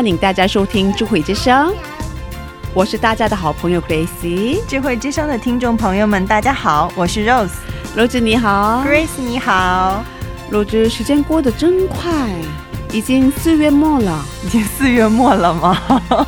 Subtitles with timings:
[0.00, 1.74] 欢迎大家收听智慧之声，
[2.72, 4.58] 我是大家的好朋友 Grace。
[4.66, 7.50] 智慧之声的听众朋友们，大家好，我是 Rose。
[7.96, 10.02] 罗子你好，Grace 你好，
[10.52, 12.10] 罗子，时间过得真快，
[12.90, 14.24] 已经四月末了。
[14.42, 15.74] 已经四月末了吗？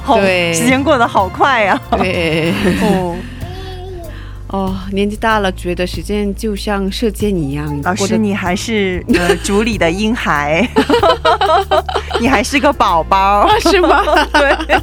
[0.03, 2.53] 好 对 时间过得好快呀、对，
[2.83, 3.17] 哦，
[4.53, 7.81] 哦，年纪大了，觉得时间就像射箭一样。
[7.83, 10.69] 老师，你还是呃 主里的婴孩，
[12.21, 13.49] 你还是个宝宝。
[13.61, 14.03] 是吗？
[14.33, 14.79] 对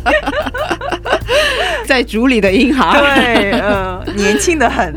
[1.86, 4.94] 在主里的婴孩，对，呃，年轻的很。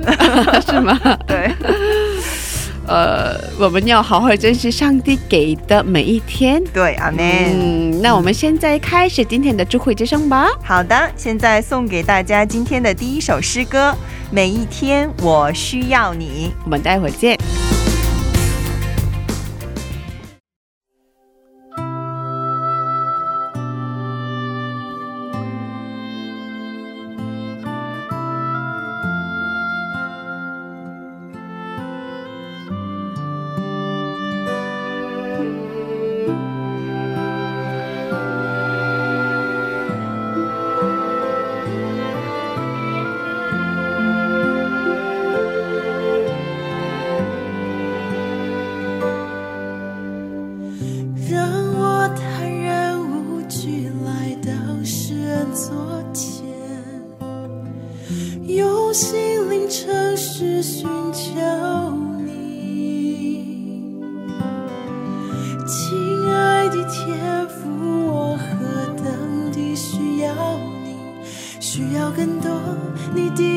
[0.66, 0.98] 是吗？
[1.26, 1.50] 对，
[2.86, 6.62] 呃，我们要好好珍惜上帝给的每一天。
[6.72, 7.20] 对，阿门。
[7.20, 10.48] 嗯，那我们现在开始今天的智慧之声吧。
[10.62, 13.90] 好的，现在送给大家今天的第一首诗歌
[14.30, 16.50] 《每一天我需要你》。
[16.64, 17.38] 我们待会儿见。
[65.74, 70.34] 亲爱的天父，我何等地需要
[70.84, 70.94] 你，
[71.60, 72.50] 需要更多
[73.14, 73.51] 你的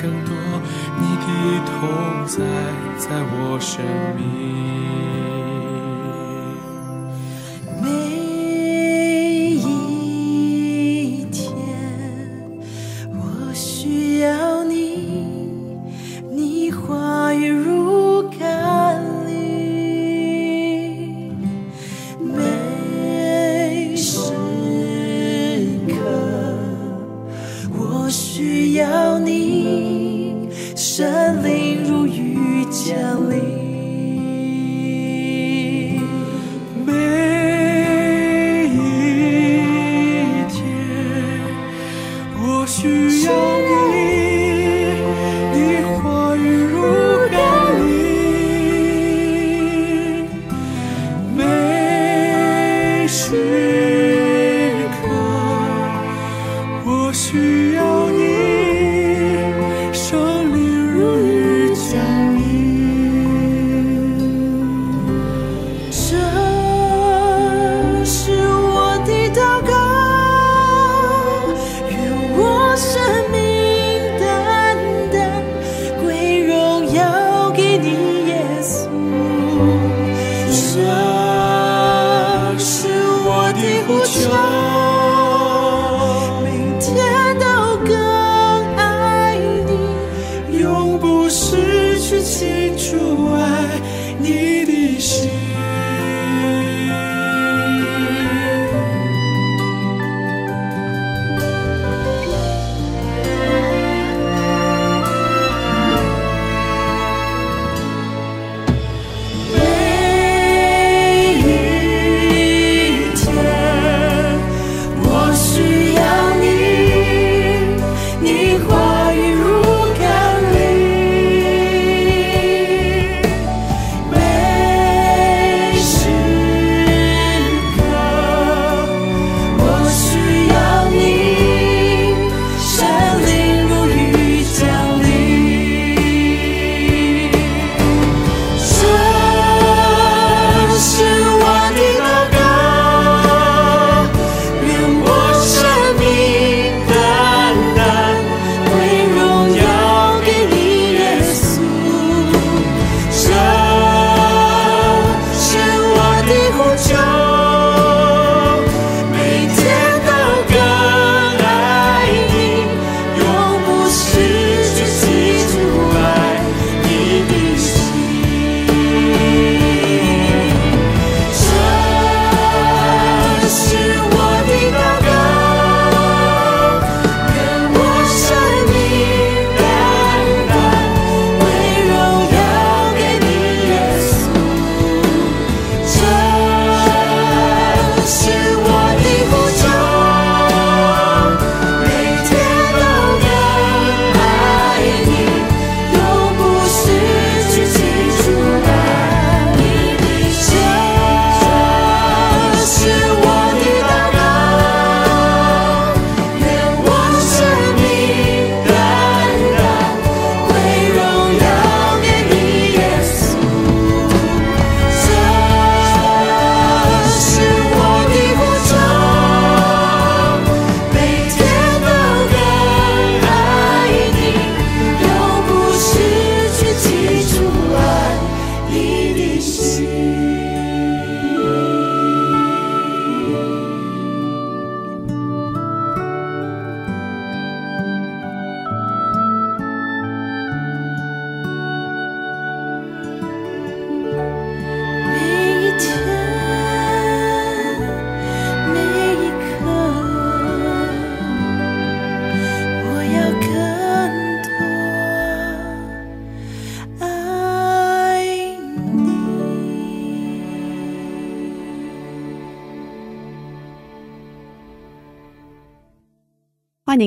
[0.00, 0.34] 更多
[0.98, 1.26] 你的
[1.66, 2.38] 同在，
[2.96, 3.84] 在我生
[4.16, 5.09] 命。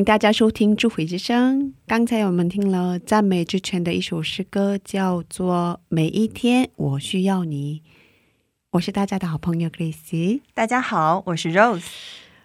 [0.04, 1.62] 迎大家收听《智慧之声》。
[1.88, 7.82] 刚才我们听了赞美之泉的一首诗歌，叫做《每一天我需要你》。
[8.72, 10.42] 我是大家的好朋友 Grace。
[10.54, 11.86] 大家好，我是 Rose。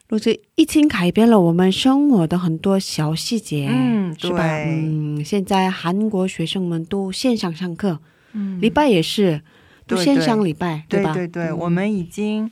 [0.09, 4.39] 如此，疫情改变了我们生活的很多小细节，嗯是吧？
[4.39, 7.99] 对嗯，现在韩国学生们都线上上课，
[8.35, 9.43] 嗯礼拜也是
[9.85, 11.13] 都线上礼拜，对吧？
[11.13, 12.49] 对对对，嗯我们已经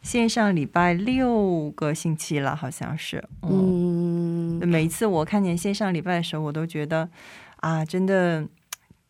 [0.00, 3.24] 线上礼拜六个星期了，好像是。
[3.42, 4.03] 嗯，嗯
[4.66, 7.08] 每一次我看见线上礼拜的时候，我都觉得
[7.56, 8.48] 啊，真的，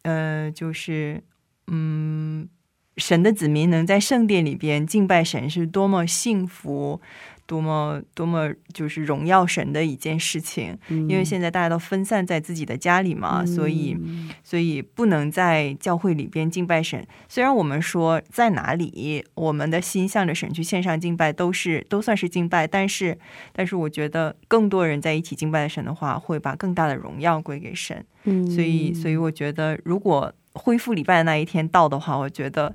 [0.02, 1.22] 呃，就是
[1.66, 2.48] 嗯，
[2.96, 7.00] 神的子民能在圣殿里边敬拜神，是多么幸福。
[7.46, 17.06] 多么多么就是荣耀神的一件事情，嗯因为现在大家都分散在自己的家里嘛，所以嗯所以不能在教会里边敬拜神。
[17.28, 23.18] 虽然我们说在哪里，我们的心向着神去线上敬拜都是都算是敬拜，但是
[23.52, 28.04] 但是我觉得更多人在一起敬拜神的话，会把更大的荣耀归给神。
[28.24, 32.74] 嗯所以所以我觉得，如果恢复礼拜的那一天到的话，我觉得。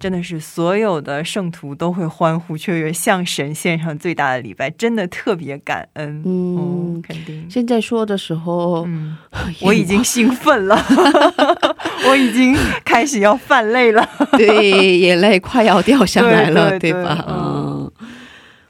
[0.00, 6.22] 真的是所有的圣徒都会欢呼雀跃，向神献上最大的礼拜，真的特别感恩。
[6.24, 7.46] 嗯哦，肯定。
[7.50, 9.18] 现在说的时候，嗯，
[9.60, 10.82] 我已经兴奋了，
[12.08, 14.08] 我已经开始要泛泪了。
[14.32, 17.14] 对，眼泪快要掉下来了，对对吧？
[17.26, 17.92] 对嗯，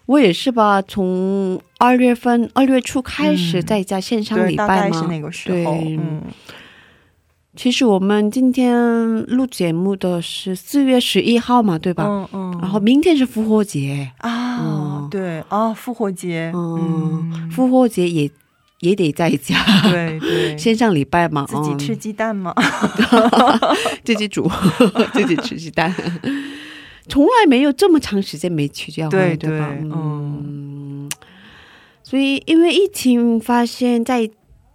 [0.06, 5.76] 我也是吧，从二月份二月初开始嗯在家线上，礼拜嘛，大概是那个时候。
[5.76, 6.22] 对嗯，
[7.56, 12.04] 其实我们今天录节目的是四月十一号嘛，对吧？
[12.06, 15.08] 嗯嗯，然后明天是复活节，啊，嗯。
[15.10, 18.30] 对啊，复活节，嗯，嗯，复活节也
[18.78, 19.56] 也得在家。
[19.90, 22.54] 对对，线上礼拜嘛，自己吃嗯鸡蛋吗？
[24.04, 24.48] 自己煮，
[25.12, 25.92] 自己吃鸡蛋，
[27.08, 29.66] 从来没有这么长时间没去教会，对对吧？
[29.68, 31.10] 对嗯，
[32.04, 34.30] 所以因为疫情，发现在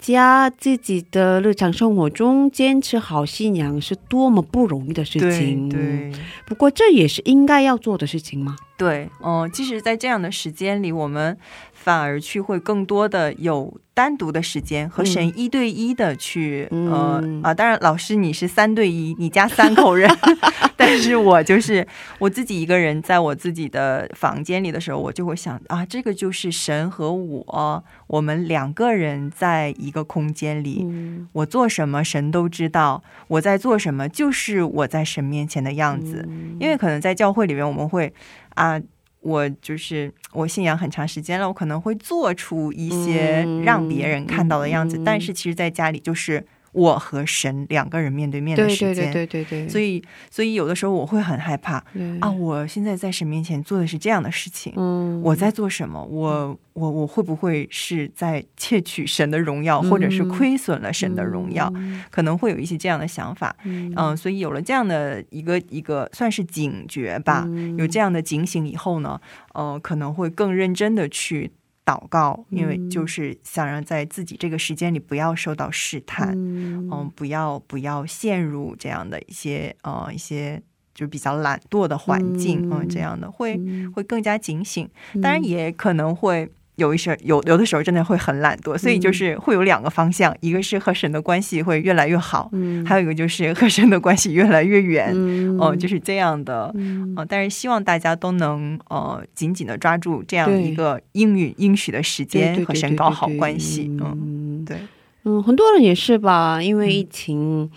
[0.05, 5.67] 家自己的日常生活中坚持好信仰是多么不容易的事情。
[5.69, 6.11] 对
[6.45, 8.55] 不过这也是应该要做的事情吗。
[8.77, 11.37] 对，嗯，即使在这样的时间里，我们
[11.85, 16.91] 反而去会更多的有单独的时间和神一对一的去，嗯。
[16.91, 20.09] 呃啊，当然老师你是三对一，你家三口人，
[20.75, 21.87] 但是我就是
[22.17, 31.27] 我自己一个人，在我自己的房间里的时候，我就会想啊，这个就是神和我，我们两个人在一个空间里，嗯。
[31.33, 36.27] 我做什么神都知道，我在做什么就是我在神面前的样子。
[36.59, 38.11] 因为可能在教会里面，我们会
[38.55, 38.81] 啊，
[39.25, 49.11] 我就是我信仰很长时间了，我可能会做出一些嗯让别人看到的样子，嗯但是其实在家里就是我和神两个人面对面的时间。
[49.11, 51.77] 对对对对对，所以，所以有的时候我会很害怕
[52.19, 52.29] 啊！
[52.29, 56.03] 我现在在神面前做的是这样的事情，嗯我在做什么？
[56.03, 61.71] 我我我会不会是在窃取神的荣耀，嗯或者是亏损了神的荣耀？
[62.11, 63.55] 可能会有一些这样的想法。
[63.63, 69.19] 嗯嗯、所以有了这样的一个一个算是警觉吧，嗯有这样的警醒以后呢，
[69.53, 71.51] 呃，可能会更认真的去
[71.85, 80.61] 祷告，因为就是想让在自己这个时间里不要受到试探，嗯、嗯不要不要陷入这样的一些呃一些
[80.93, 83.91] 就比较懒惰的环境，嗯、嗯这样的会嗯。
[83.93, 84.89] 会更加警醒，
[85.21, 86.51] 当然也可能会。
[86.75, 92.85] 有一些有有的时候真的会很懒惰，所以就是会有两个方向，一个是和神的关系会越来越好，嗯。
[92.85, 95.57] 还有一个就是和神的关系越来越远，嗯。
[95.57, 96.71] 哦、就是这样的。
[96.75, 97.13] 嗯。
[97.17, 104.77] 呃，但是希望大家都能呃紧紧的抓住这样一个应允应许的时间和神搞好关系，嗯，嗯对，
[105.23, 107.69] 嗯，很多人也是吧，因为疫情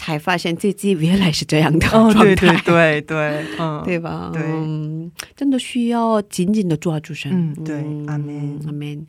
[0.00, 4.30] 才发现自己原来是这样的哦，状态，对对对对，嗯， 对吧？
[4.32, 7.32] 对嗯，真的需要紧紧的抓住神。
[7.32, 9.04] 嗯对阿门阿门。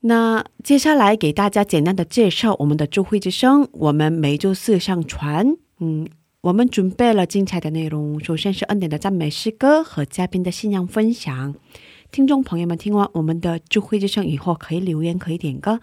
[0.00, 5.54] 那接下来给大家简单的介绍我们的智慧之声，我们每周四上传。
[5.80, 6.08] 嗯，
[6.40, 11.54] 我们准备了精彩的内容，首先是恩典的赞美诗歌和嘉宾的信仰分享。
[12.10, 15.80] 听众朋友们听完我们的智慧之声以后，可以留言，可以点歌。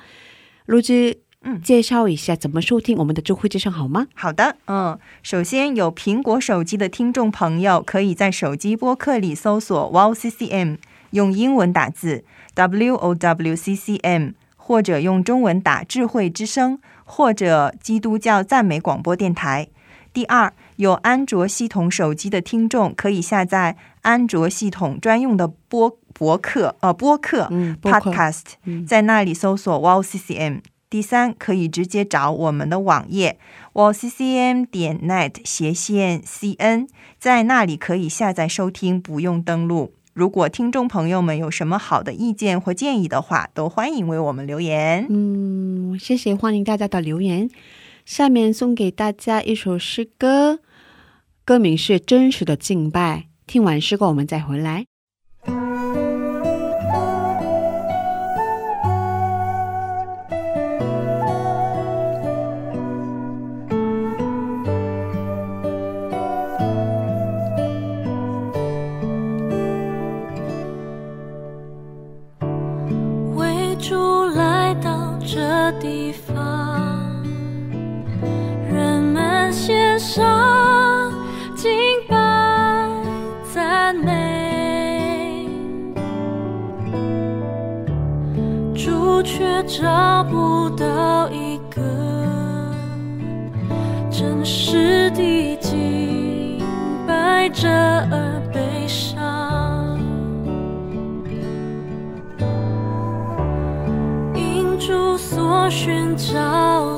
[0.66, 4.08] 录制，嗯介绍一下怎么收听我们的智慧之声好吗？
[4.16, 10.78] 好的，嗯，首先有苹果手机的听众朋友，可以在手机播客里搜索 Wow CCM，
[11.12, 12.24] 用英文打字
[12.54, 19.68] W O W C C M，或者用中文打智慧之声，或者基督教赞美广播电台。
[20.14, 30.62] 第二，有安卓系统手机的听众可以下载安卓系统专用的播博客呃播客嗯，Podcast，嗯在那里搜索 Wow CCM。
[30.94, 33.40] 第三，可以直接找我们的网页
[33.74, 39.96] ，wccm 点 net 斜线 cn，在那里可以下载收听，不用登录。
[40.14, 45.08] 如果听众朋友们有什么好的意见或建议的话，都欢迎为我们留言。
[45.10, 47.50] 嗯，谢谢，欢迎大家的留言。
[48.06, 50.60] 下面送给大家一首诗歌，
[51.44, 53.18] 歌名是《真实的敬拜》。
[53.48, 54.86] 听完诗歌，我们再回来。
[75.80, 76.82] 地方，
[78.72, 81.12] 人们献上
[81.56, 81.72] 敬
[82.08, 82.16] 拜
[83.54, 85.48] 赞美，
[88.74, 91.82] 主却找不到一个
[94.10, 96.60] 真实的敬
[97.08, 97.68] 拜者
[105.64, 106.98] 我寻找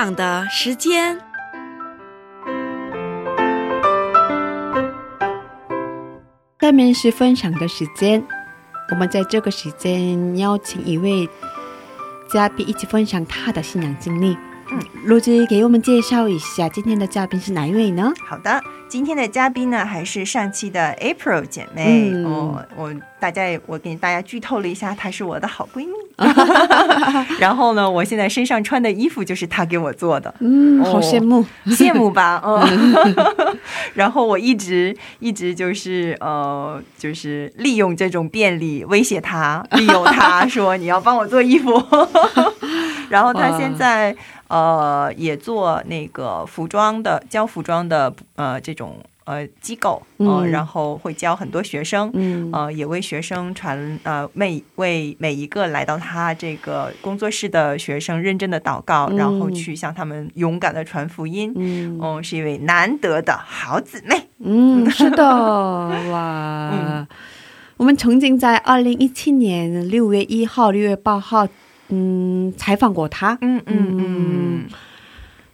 [0.00, 1.18] 享的时间，
[6.60, 8.24] 下面是分享的时间。
[8.92, 11.28] 我们在这个时间邀请一位
[12.30, 14.38] 嘉宾一起分享他的信仰经历。
[14.70, 18.12] 嗯，罗姐给我们介绍一下今天的嘉宾是哪一位呢？
[18.24, 18.62] 好的。
[18.88, 22.64] 今天的嘉宾呢，还是上期的 April 姐妹哦。
[22.74, 25.92] 我大家也我给大家剧透了一下，她是我的好闺蜜。
[27.38, 30.34] 然后呢，我现在身上穿的衣服就是她给我做的。
[30.40, 32.42] 嗯，好羡慕，羡慕吧？
[32.42, 33.14] 嗯。
[33.94, 41.70] 然后我一直一直就是呃，就是利用这种便利威胁她，利用她说你要帮我做衣服。
[43.10, 44.16] 然后她现在。
[44.48, 65.24] 呃，也做那个服装的教服装的呃这种呃机构，嗯，然后会教很多学生，嗯，呃，也为学生传呃每为每一个来到他这个工作室的学生认真的祷告，然后去向他们勇敢的传福音，嗯，是一位难得的好姊妹，嗯，是的，
[66.10, 67.06] 哇，
[67.76, 71.46] 我们曾经在二零一七年六月一号、六月八号。
[71.88, 74.64] 嗯，采访过他，嗯嗯嗯，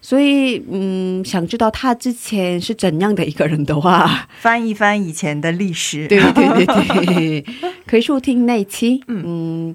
[0.01, 7.45] 所以嗯，想知道他之前是怎样的一个人的话，翻一翻以前的历史，对对对对，
[7.87, 9.03] 可以收听那一期。
[9.07, 9.75] 嗯，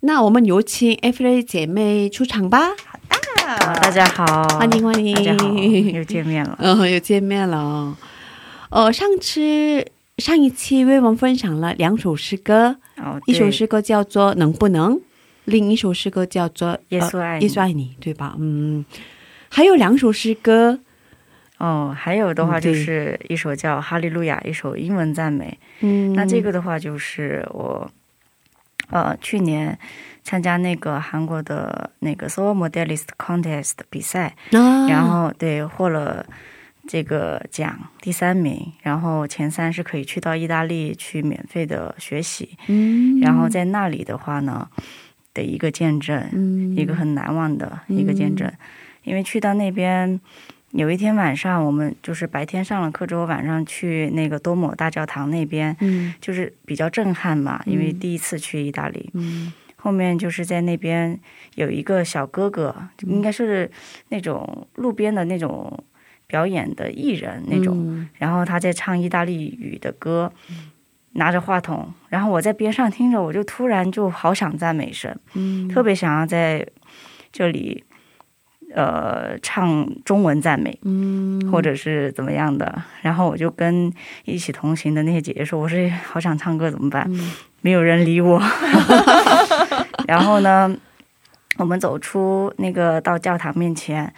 [0.00, 2.70] 那我们有请 F A 姐妹出场吧。
[3.46, 4.24] 好的，大家好，
[4.58, 7.96] 欢迎欢迎，大家好，又见面了，嗯， 又见面了。
[8.70, 9.84] 呃，上次
[10.18, 14.96] 上一期为我们分享了两首诗歌，哦，一首诗歌叫做《能不能》。
[15.50, 18.36] 另一首诗歌叫做《耶稣爱耶稣爱你》，对吧？
[18.38, 18.84] 嗯，
[19.50, 20.78] 还有两首诗歌，
[21.58, 25.58] 哦，还有的话就是一首叫《哈利路亚》，一首英文赞美。
[25.80, 27.90] 嗯，那这个的话就是我，
[28.90, 29.76] 呃，去年
[30.22, 34.36] 参加那个韩国的那个 Soul Modelist Contest 比赛，
[34.88, 36.24] 然后对获了
[36.86, 42.56] 这个奖第三名，然后前三是可以去到意大利去免费的学习。
[42.68, 44.68] 嗯，然后在那里的话呢。
[45.32, 48.50] 的一个见证，一个很难忘的一个见证，
[49.04, 50.20] 因为去到那边，
[50.72, 55.76] 有一天晚上，我们就是白天上了课之后，晚上去那个多姆大教堂那边，
[56.20, 59.12] 就是比较震撼嘛，因为第一次去意大利。
[59.76, 61.18] 后面就是在那边
[61.54, 62.74] 有一个小哥哥，
[63.06, 63.70] 应该是
[64.10, 65.82] 那种路边的那种
[66.26, 70.32] 表演的艺人那种，然后他在唱意大利语的歌。
[71.12, 76.64] 拿着话筒，然后我在边上听着，我就突然就好想赞美神，嗯，特别想要在
[77.32, 77.82] 这里，
[78.74, 82.82] 呃，唱中文赞美，嗯，或者是怎么样的。
[83.02, 83.92] 然后我就跟
[84.24, 87.10] 一起同行的那些姐姐说：“我说好想唱歌，怎么办？”
[87.62, 88.40] 没有人理我。
[90.06, 90.74] 然后呢，
[91.58, 94.12] 我们走出那个到教堂面前，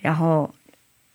[0.00, 0.52] 然后。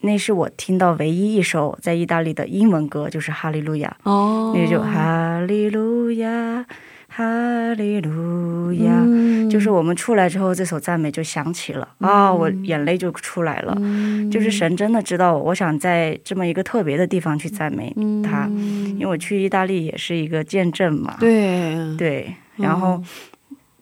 [0.01, 3.97] 那是我听到唯一一首在意大利的英文歌，就是《哈利路亚》。
[4.09, 6.65] 哦，那就哈利路亚，
[7.09, 9.05] 哈利路亚，
[9.49, 13.75] 就是我们出来之后，这首赞美就响起了啊，我眼泪就出来了。
[14.31, 21.17] 就是神真的知道我想在这么一个特别的地方去赞美他，因为我去意大利也是一个见证嘛。
[21.19, 23.03] 对对，然后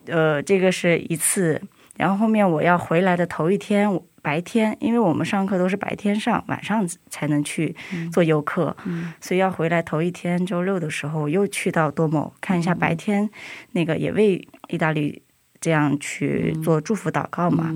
[0.08, 1.62] 呃，这个是一次，
[1.96, 3.88] 然后后面我要回来的头一天。
[4.22, 7.74] 白天，因为我们上课都是白天上，晚上才能去
[8.12, 8.76] 做游客，
[9.22, 13.30] 所以要回来头一天周六的时候，又去到多某看一下白天
[13.72, 15.22] 那个也为意大利
[15.62, 17.74] 这样去做祝福祷告嘛。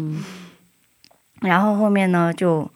[1.41, 2.69] 然后后面呢就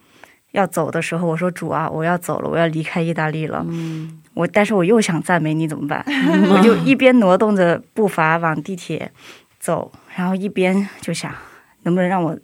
[0.52, 3.66] 要走的时候，我说主啊，我要走了，我要离开意大利了。
[4.36, 6.06] 我但是我又想赞美你，怎么办？
[6.50, 9.12] 我就一边挪动着步伐往地铁
[9.60, 11.34] 走，然后一边就想
[11.84, 12.40] 能不能让我。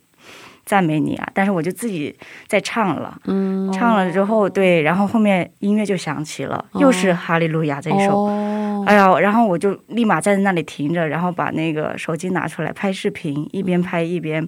[0.71, 1.29] 赞美你啊！
[1.33, 2.15] 但是我就自己
[2.47, 8.25] 在唱了，嗯，唱了之后，对，然后后面音乐就响起了，又是哈利路亚这一首，
[8.85, 14.47] 哎呀，然后我就立马在那里停着，然后把那个手机拿出来拍视频，一边拍一边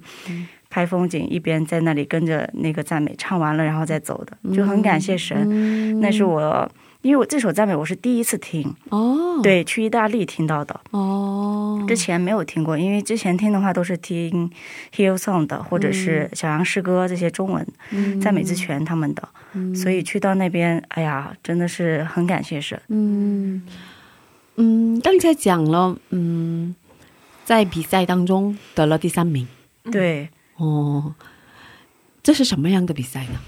[0.70, 6.72] 拍风景，一边在那里跟着那个赞美唱完了，然后再走的，就很感谢神，那是我。
[7.04, 10.80] 因为我这首赞美我是第一次听哦，对，去意大利听到的。
[10.92, 14.50] 哦，之前没有听过，因为之前听的话都是听
[14.96, 17.68] Hillsong 的，或者是小杨诗歌这些中文
[18.22, 19.28] 赞美之泉他们的，
[19.76, 22.82] 所以去到那边，哎呀，真的是很感谢神。
[22.88, 23.62] 嗯。
[24.56, 26.74] 嗯，刚才讲了，嗯，
[27.44, 29.46] 在比赛当中得了第三名，
[29.92, 30.30] 对。
[30.56, 31.14] 哦，
[32.24, 33.42] 这是什么样的比赛呢？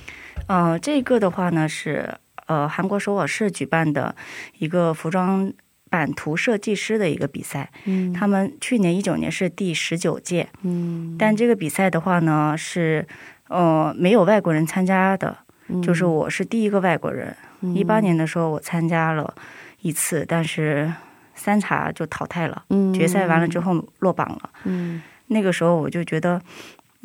[0.48, 2.16] 呃，这个的话呢是。
[2.46, 4.16] 呃，韩国首尔市举办的
[4.60, 5.52] 一个服装
[5.90, 13.08] 版图设计师的一个比赛，嗯，他们去年一九年是第十九届，嗯，但这个比赛的话呢是
[13.48, 15.38] 呃没有外国人参加的，
[15.82, 17.36] 就是我是第一个外国人。
[17.74, 19.34] 一八年的时候我参加了
[19.82, 20.92] 一次，但是
[21.34, 26.42] 三茬就淘汰了，决赛完了之后落榜了，嗯，那个时候我就觉得。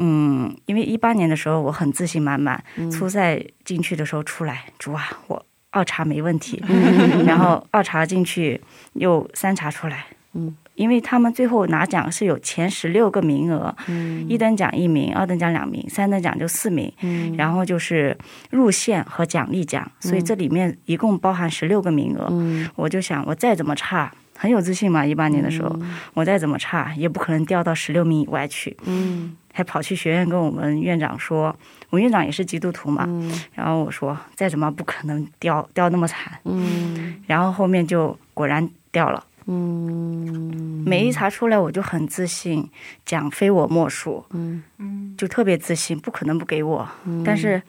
[0.03, 6.63] 嗯，因为一八年的时候我很自信满满，初赛进去的时候出来，主啊，我二查没问题，
[7.29, 8.59] 然后二查进去
[8.95, 18.17] 又三查出来，嗯，因为他们最后拿奖是有前十六个名额，嗯，一等奖一名，二等奖两名，三等奖就四名，嗯，然后就是
[18.51, 24.11] 入线和奖励奖，所以这里面一共包含十六个名额，嗯，我就想我再怎么差。
[24.41, 25.79] 很有自信嘛，一八年的时候，
[26.15, 28.75] 我再怎么差，也不可能掉到十六名以外去。
[28.87, 31.55] 嗯，还跑去学院跟我们院长说，
[31.91, 33.05] 我们院长也是基督徒嘛。
[33.07, 36.41] 嗯，然后我说，再怎么不可能掉掉那么惨。
[36.45, 39.23] 嗯，然后后面就果然掉了。
[39.45, 42.67] 嗯，每一查出来我就很自信，
[43.05, 44.25] 奖非我莫属。
[44.31, 46.89] 嗯嗯，就特别自信，不可能不给我。
[47.23, 47.61] 但是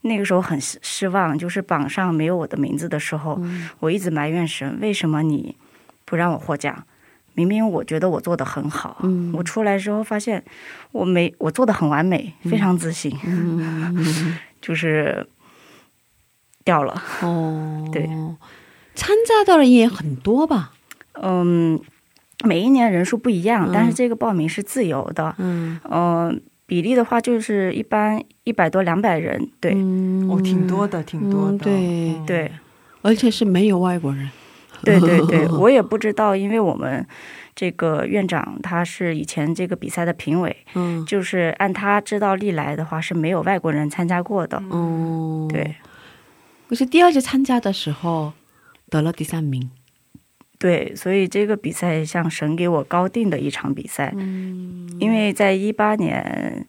[0.00, 3.38] 那个时候很失望，就是榜上没有我的名字的时候，
[3.80, 5.54] 我一直埋怨神，为什么你？
[6.06, 6.86] 不让我获奖，
[7.34, 8.96] 明明我觉得我做的很好。
[9.02, 10.42] 嗯，我出来之后发现
[10.92, 13.14] 我没我做的很完美，非常自信。
[13.26, 15.26] 嗯， 就是
[16.64, 17.02] 掉了。
[17.20, 18.08] 哦，对，
[18.94, 20.72] 参加的人也很多吧？
[21.20, 21.78] 嗯，
[22.44, 25.34] 每一年人数不一样，但是这个报名是自由的。
[25.38, 26.34] 嗯，呃，
[26.66, 29.50] 比例的话就是一般一百多两百人。
[29.60, 29.72] 对，
[30.30, 31.58] 哦，挺多的，挺多的。
[31.58, 32.52] 对对，
[33.02, 34.30] 而且是没有外国人。
[34.84, 37.06] 对对对，我也不知道，因为我们
[37.54, 45.74] 这个院长他是以前这个比赛的评委，嗯，就是按他知道历来的话是没有外国人参加过的，哦，对。
[46.68, 48.32] 我是第二次参加的时候
[48.90, 49.70] 得了第三名，
[50.58, 56.66] 对，所以这个比赛像神给我高定的一场比赛，嗯，因为在一八年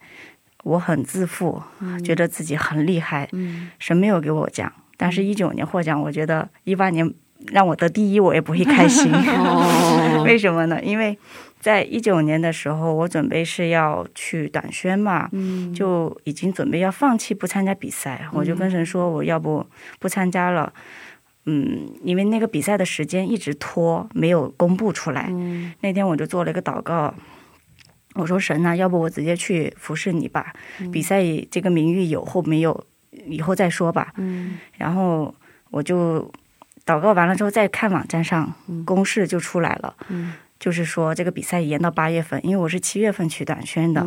[0.63, 1.61] 我很自负，
[2.03, 7.13] 觉得自己很厉害，嗯，神没有给我奖，但是一九年获奖，我觉得一八年。
[7.51, 9.11] 让我得第一，我也不会开心。
[10.25, 10.81] 为什么呢？
[10.83, 11.17] 因为
[11.59, 15.29] 在一九年的时候，我准备是要去短宣嘛，
[15.73, 18.27] 就已经准备要放弃不参加比赛。
[18.33, 19.65] 我就跟神说，我要不
[19.99, 20.71] 不参加了。
[21.45, 25.31] 嗯，因为那个比赛的时间一直拖，没有公布出来。
[25.81, 27.13] 那天我就做了一个祷告，
[28.15, 30.53] 我说神啊，要不我直接去服侍你吧？
[30.91, 32.85] 比赛这个名誉有或没有，
[33.25, 34.13] 以后再说吧。
[34.17, 35.33] 嗯，然后
[35.71, 36.31] 我就。
[36.87, 38.51] 祷告完了之后，再看网站上
[38.85, 39.93] 公示就出来了，
[40.57, 44.01] 就是说这个比赛延到八月份，因为我是七月份去短宣的，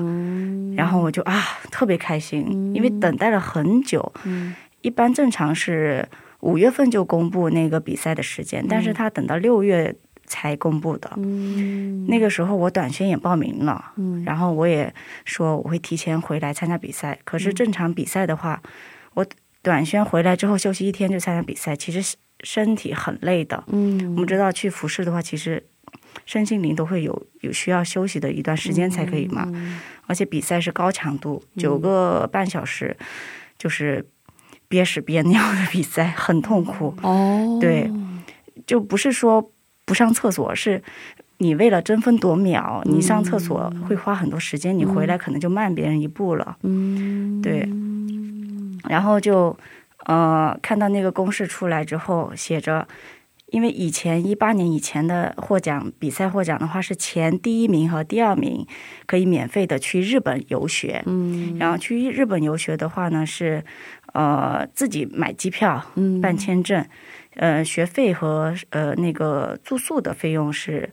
[0.74, 1.40] 然后我就啊
[1.70, 4.12] 特别开心，因为等待了很久，
[4.80, 6.08] 一般正常是
[6.40, 11.10] 五月份就公布那个比赛的时间，但是他等到六月才公布的，
[12.08, 13.92] 那个时候我短宣也报名了，
[14.24, 14.92] 然后我也
[15.26, 18.62] 说我会提前回来参加比赛，可是正常比赛的话，
[19.14, 19.26] 我
[19.62, 22.16] 短宣回来之后休息一天就参加比赛，其实是。
[22.42, 25.62] 身体很累的，嗯，我们知道去服侍的话，其实
[26.26, 29.50] 身心灵都会有有需要休息的一段时间才可以嘛。
[30.06, 32.96] 而且比赛是高强度，九个半小时，
[33.56, 34.04] 就是
[34.66, 36.94] 憋屎憋尿的比赛，很痛苦。
[37.02, 37.90] 哦，对，
[38.66, 39.52] 就不是说
[39.84, 40.82] 不上厕所，是
[41.38, 46.56] 你为了争分夺秒，你上厕所会花很多时间，你回来可能就慢别人一步了。
[46.62, 47.68] 嗯，对，
[48.88, 49.56] 然后就
[50.10, 52.88] 呃看到那个公示出来之后，写着，
[53.46, 58.66] 因为以前一八年以前的获奖比赛获奖的话是前第一名和第二名
[59.06, 63.62] 可以免费的去日本游学，嗯，然后去日本游学的话呢是
[64.14, 66.84] 呃自己买机票、嗯办签证，
[67.36, 70.90] 呃学费和呃那个住宿的费用是。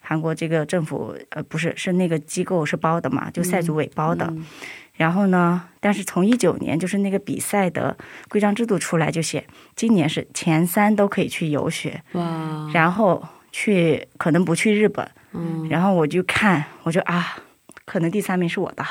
[0.00, 4.24] 韩国这个政府呃不是是那个机构是包的嘛，就赛组委包的。
[4.30, 4.46] 嗯
[4.98, 7.96] 然后呢，但是从一九年就是那个比赛的
[8.28, 9.42] 规章制度出来，就写
[9.74, 15.08] 今年是前三都可以去游学，哇，然后去可能不去日本。
[15.32, 17.36] 嗯，然后我就看，我就啊，
[17.84, 18.84] 可能第三名是我的。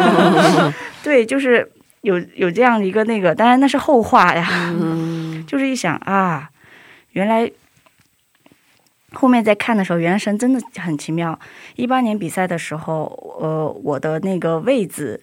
[1.02, 1.70] 对，就是
[2.02, 4.46] 有有这样的一个那个，当然那是后话呀。
[4.78, 6.50] 嗯 就是一想啊，
[7.12, 7.50] 原来
[9.16, 11.38] 后面在看的时候，原来神真的很奇妙。
[11.74, 15.20] 一八年比赛的时候，呃，我的那个位置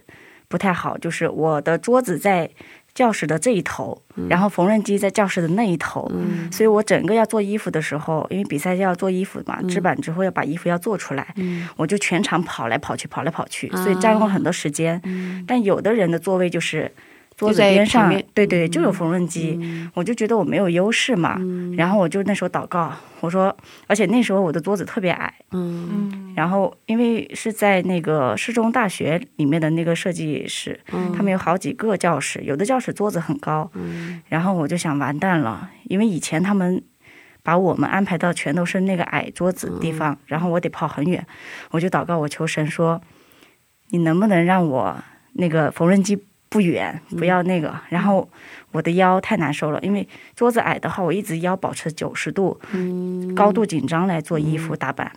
[0.47, 2.49] 不太好，就是我的桌子在
[2.95, 6.51] 教室的这一头，然后缝纫机在教室的那一头，嗯。
[6.51, 11.67] 所以我整个要做衣服的时候，因为比赛要做衣服嘛，制版之后要把衣服要做出来，嗯。
[11.75, 13.83] 我就全场跑来跑去，跑来跑去，啊。
[13.83, 14.99] 所以占用了很多时间。
[15.05, 15.43] 嗯。
[15.47, 16.91] 但有的人的座位就是
[17.35, 19.91] 桌子边上对对，就有缝纫机，嗯。
[19.93, 21.39] 我就觉得我没有优势嘛。
[21.75, 23.55] 然后我就那时候祷告，我说，
[23.87, 25.89] 而且那时候我的桌子特别矮，嗯。
[25.91, 26.33] 嗯。
[26.35, 31.11] 然后因为是在那个市中大学里面的那个设计室，嗯。
[31.11, 34.21] 他们有好几个教室，有的教室桌子很高，嗯。
[34.27, 36.81] 然后我就想完蛋了，因为以前他们
[37.41, 41.25] 把我们安排到全都是那个矮桌子地方，然后我得跑很远，
[41.71, 43.01] 我就祷告我求神说，
[43.89, 44.95] 你能不能让我
[45.33, 48.29] 那个缝纫机不远，不要那个，然后
[48.71, 53.33] 我的腰太难受了，因为桌子矮的话，我一直腰保持九十度，嗯。
[53.33, 55.11] 高度紧张来做衣服打板，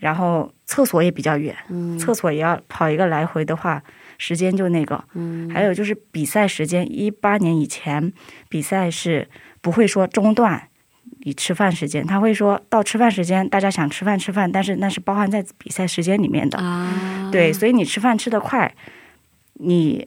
[0.00, 1.96] 然后厕所也比较远，嗯。
[1.96, 3.80] 厕所也要跑一个来回的话，
[4.18, 5.04] 时间就那个。
[5.14, 5.48] 嗯。
[5.50, 8.12] 还有就是比赛时间，一八年以前
[8.48, 9.28] 比赛是
[9.60, 10.68] 不会说中断
[11.20, 16.58] 你吃饭时间，他会说到吃饭时间，大家想吃饭吃饭，但是那是包含在比赛时间里面的。
[16.58, 18.74] 啊，对，所以你吃饭吃得快，
[19.54, 20.06] 你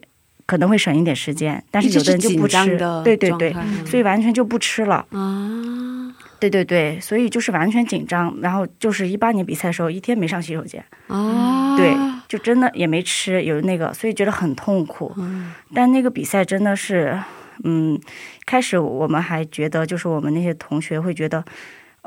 [0.50, 3.54] 可能会省一点时间，但是有的人就不吃的，对对对，
[3.86, 5.06] 所以完全就不吃了。
[5.12, 6.12] 啊。
[6.40, 11.94] 对对对，所以就是完全紧张，然后就是一八年比赛的时候，一天没上洗手间，啊，对，
[12.26, 15.12] 就真的也没吃，有那个，所以觉得很痛苦。
[15.18, 15.52] 嗯。
[15.72, 17.16] 但那个比赛真的是，
[17.62, 17.96] 嗯，
[18.44, 21.44] 开始我们还觉得，就是我们那些同学会觉得，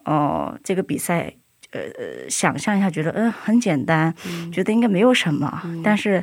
[0.03, 1.31] 哦、这个比赛，
[1.71, 4.13] 呃呃，想象一下，觉得嗯很简单，
[4.51, 6.21] 觉得应该没有什么，但是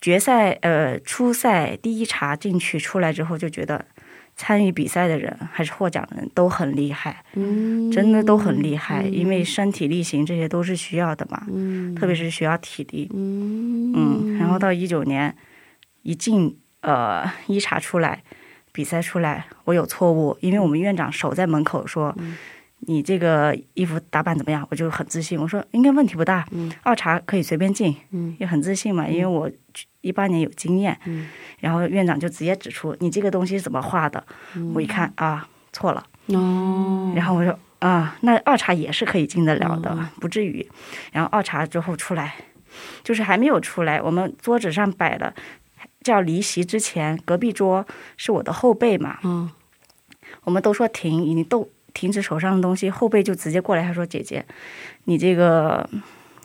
[0.00, 3.84] 决赛呃初赛第一茬进去出来之后，就觉得
[4.34, 7.90] 参与比赛的人还是获奖的人都很厉害，嗯。
[7.90, 11.94] 真的都很厉害，因为身体力行这些都是需要的嘛，嗯。
[11.94, 13.10] 特别是需要体力。
[13.12, 13.92] 嗯。
[13.94, 15.36] 嗯，然后到一九年
[16.02, 18.22] 一进呃一查出来，
[18.72, 22.16] 比赛出来，我有错误，因为我们院长守在门口说。
[22.84, 24.66] 你这个衣服打扮怎么样？
[24.70, 26.72] 我就很自信，我说应该问题不大，嗯。
[26.82, 28.34] 二查可以随便进，嗯。
[28.40, 29.50] 也很自信嘛，因为我
[30.00, 31.28] 一八年有经验，嗯。
[31.58, 34.24] 然后院长就直接指出你这个东西怎么画的，
[34.74, 40.66] 我一看啊错了，哦，然后我说啊，那二查也是可以进得了的，不至于。
[41.12, 42.34] 然后二查之后出来，
[43.02, 45.34] 就是还没有出来，我们桌子上摆的
[46.02, 49.50] 叫离席之前，隔壁桌是我的后辈嘛，嗯
[50.44, 54.44] 我们都说停，你都停止手上的东西，后辈就直接过来，他说姐姐，
[55.04, 55.88] 你这个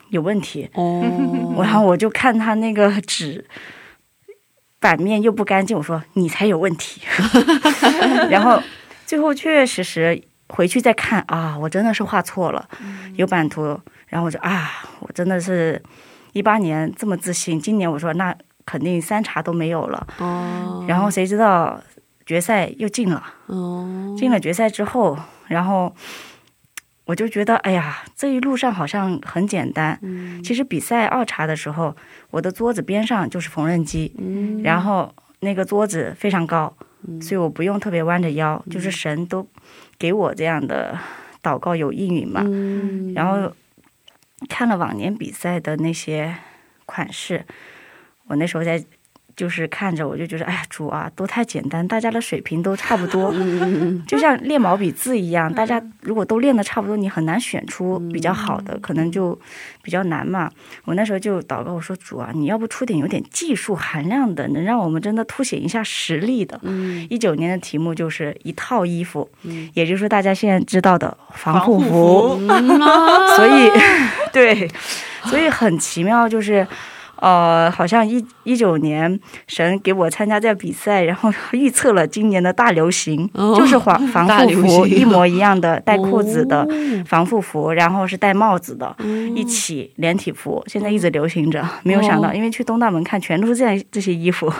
[0.09, 0.69] 有问题。
[0.73, 1.03] 哦，
[1.57, 3.45] 然后我就看他那个纸
[4.79, 7.01] 版面又不干净，我说你才有问题。
[8.29, 8.61] 然后
[9.05, 12.67] 最后确确实实回去再看啊，我真的是画错了，
[13.15, 13.79] 有版图。
[14.07, 15.81] 然后我就啊，我真的是
[16.33, 20.07] 一八年这么自信，今年我说那肯定三茬都没有了。
[20.19, 21.81] 哦，然后谁知道
[22.25, 25.93] 决赛又进了，哦，进了决赛之后，然后。
[27.05, 29.97] 我就觉得，哎呀，这一路上好像很简单。
[30.01, 31.95] 嗯其实比赛二查的时候，
[32.31, 36.75] 我的桌子边上就是缝纫机，嗯然后那个桌子非常高，
[37.21, 39.47] 所以我不用特别弯着腰，就是神都
[39.99, 40.97] 给我这样的
[41.43, 42.41] 祷告有应允嘛。
[42.45, 43.53] 嗯然后
[44.49, 46.35] 看了往年比赛的那些
[46.85, 47.45] 款式，
[48.27, 48.83] 我那时候在
[49.35, 53.33] 就是看着我就觉得，哎呀，主啊，都太简单，大家的水平都差不多，
[54.07, 59.37] 就像练毛笔字一样，大家如果都练的差不多，你很难选出比较好的，可能就
[59.81, 60.49] 比较难嘛。
[60.85, 66.59] 我那时候就祷告我说，主啊，你要不出点有点技术含量的，能让我们真的凸显一下实力的。
[67.09, 69.29] 一九年的题目就是一套衣服，
[69.73, 72.39] 也就是说大家现在知道的防护服，
[73.35, 73.69] 所以
[74.31, 74.67] 对，
[75.25, 76.65] 所以很奇妙，就是。
[77.17, 86.67] 呃，好像一一九年神给我参加这个比赛，然后 预测了今年的大流行，就是防 防护服一模一样的带裤子的
[87.05, 88.95] 防护服，然后是戴帽子的，
[89.35, 91.65] 一起连体服，现在一直流行着。
[91.83, 94.51] 没有想到，因为去东大门看，全都是这样这些衣服。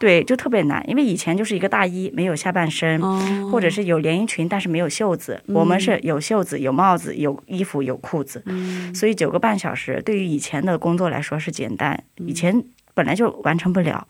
[0.00, 2.98] 对，就特别难，因为以前就是一个大衣，没有下半身，
[3.50, 5.42] 或者是有连衣裙，但是没有袖子。
[5.48, 8.42] 我们是有袖子、有帽子、有衣服、有裤子，
[8.94, 14.08] 所以九个半小时对于以前的工作来说是简单，以前本来就完成不了。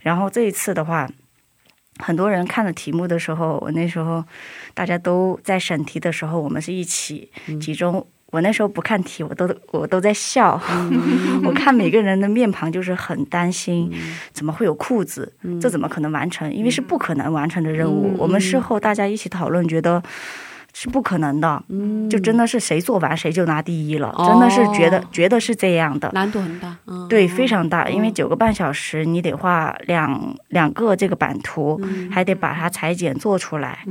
[0.00, 1.06] 然后这一次的话，
[1.98, 4.24] 很多人看了题目的时候，我那时候
[4.72, 7.30] 大家都在审题的时候，我们是一起
[7.60, 8.06] 集中。
[8.30, 10.60] 我那时候不看题，我都我都在笑。
[11.44, 13.92] 我看每个人的面庞，就是很担心，
[14.32, 15.32] 怎么会有裤子？
[15.60, 16.52] 这怎么可能完成？
[16.52, 18.14] 因为是不可能完成的任务。
[18.18, 20.02] 我们事后大家一起讨论，觉得
[20.72, 21.62] 是不可能的。
[22.10, 26.10] 就真的是谁做完谁就拿第一了，真的是觉得觉得是这样的。
[26.12, 26.76] 难度很大，
[27.08, 27.88] 对，非常大。
[27.88, 33.84] 因为九个半小时，你得画两两个这个版图，还得把它裁剪做出来，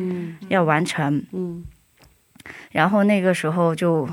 [0.49, 1.23] 要完成。
[1.31, 1.63] 嗯，
[2.73, 4.07] 然后那个时候就。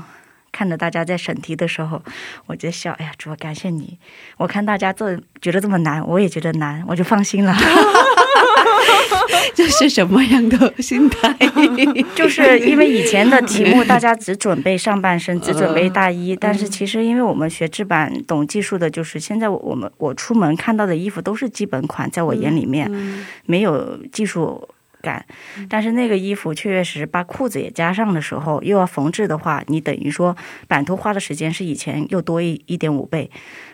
[0.53, 2.03] 看着大家在审题的时候，
[2.45, 2.91] 我就笑。
[2.99, 3.97] 哎呀，主，感谢你！
[4.35, 7.55] 我看大家这觉得这么难，我也觉得难，我就放心了。
[9.55, 11.33] 这是什么样的心态？
[12.13, 16.35] 就是因为以前的题目，大家只准备上半身，只准备大衣。
[16.35, 22.91] 但是其实，因为我们学制版、懂技术的，就是现在我们我出门看到的衣服都是基本款，在我眼里面
[23.45, 24.67] 没有技术。
[25.01, 25.25] 感，
[25.67, 30.35] 但是那个衣服确确实实把裤子也加上的时候，又要缝制的话，你等于说
[30.67, 33.29] 版图花的时间是以前又多一一点五倍，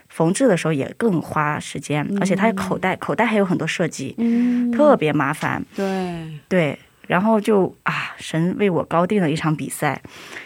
[0.07, 4.15] 缝制的时候也更花时间，而且它有口袋，口袋还有很多设计，
[4.73, 5.63] 特别麻烦。
[5.75, 6.39] 对。
[6.47, 10.01] 对，然后就啊，神为我高定了一场比赛，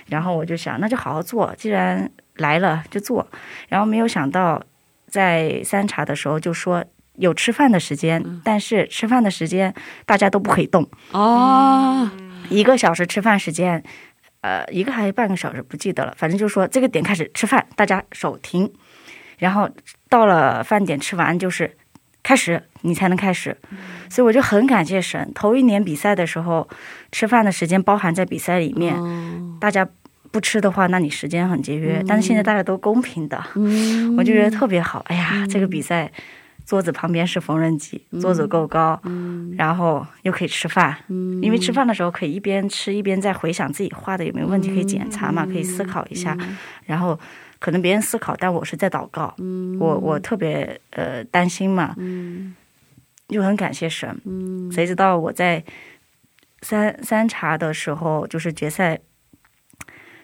[0.08, 3.28] 然后我就想，那就好好做，既然来了就做，
[3.70, 4.62] 然后没有想到
[5.08, 6.84] 在三茶的时候就说。
[7.18, 9.74] 有吃饭的时间，但是吃饭的时间
[10.06, 12.10] 大家都不可以动哦。
[12.50, 13.84] 一个小时吃饭时间，
[14.42, 18.72] 呃，一个还是半个小时不记得了，反正就是说这个点开始吃饭，大家手停，
[19.38, 19.70] 然后
[20.10, 21.78] 到了饭点吃完就是
[22.24, 23.56] 开始，你才能开始。
[24.10, 26.68] 所以我就很感谢神，头一年比赛的时候，
[27.12, 28.96] 吃饭的时间包含在比赛里面，
[29.60, 29.88] 大家
[30.32, 32.04] 不吃的话，那你时间很节约。
[32.08, 33.42] 但是现在大家都公平的，
[34.18, 35.06] 我就觉得特别好。
[35.08, 36.12] 哎呀，这个比赛。
[36.66, 39.02] 桌子旁边是缝纫机，桌子够高，
[39.58, 40.96] 然后又可以吃饭，
[41.42, 46.38] 因为吃饭的时候可以一边吃一边在回想自己画的有没有问题，可以检查嘛，可以思考一下。
[46.86, 47.20] 然后
[47.60, 49.36] 可能别人思考，但我是在祷告，
[49.80, 51.96] 我我特别呃担心嘛，
[53.28, 54.22] 又很感谢神。
[54.72, 55.64] 谁知道我在
[56.62, 59.00] 三三茶的时候，就是决赛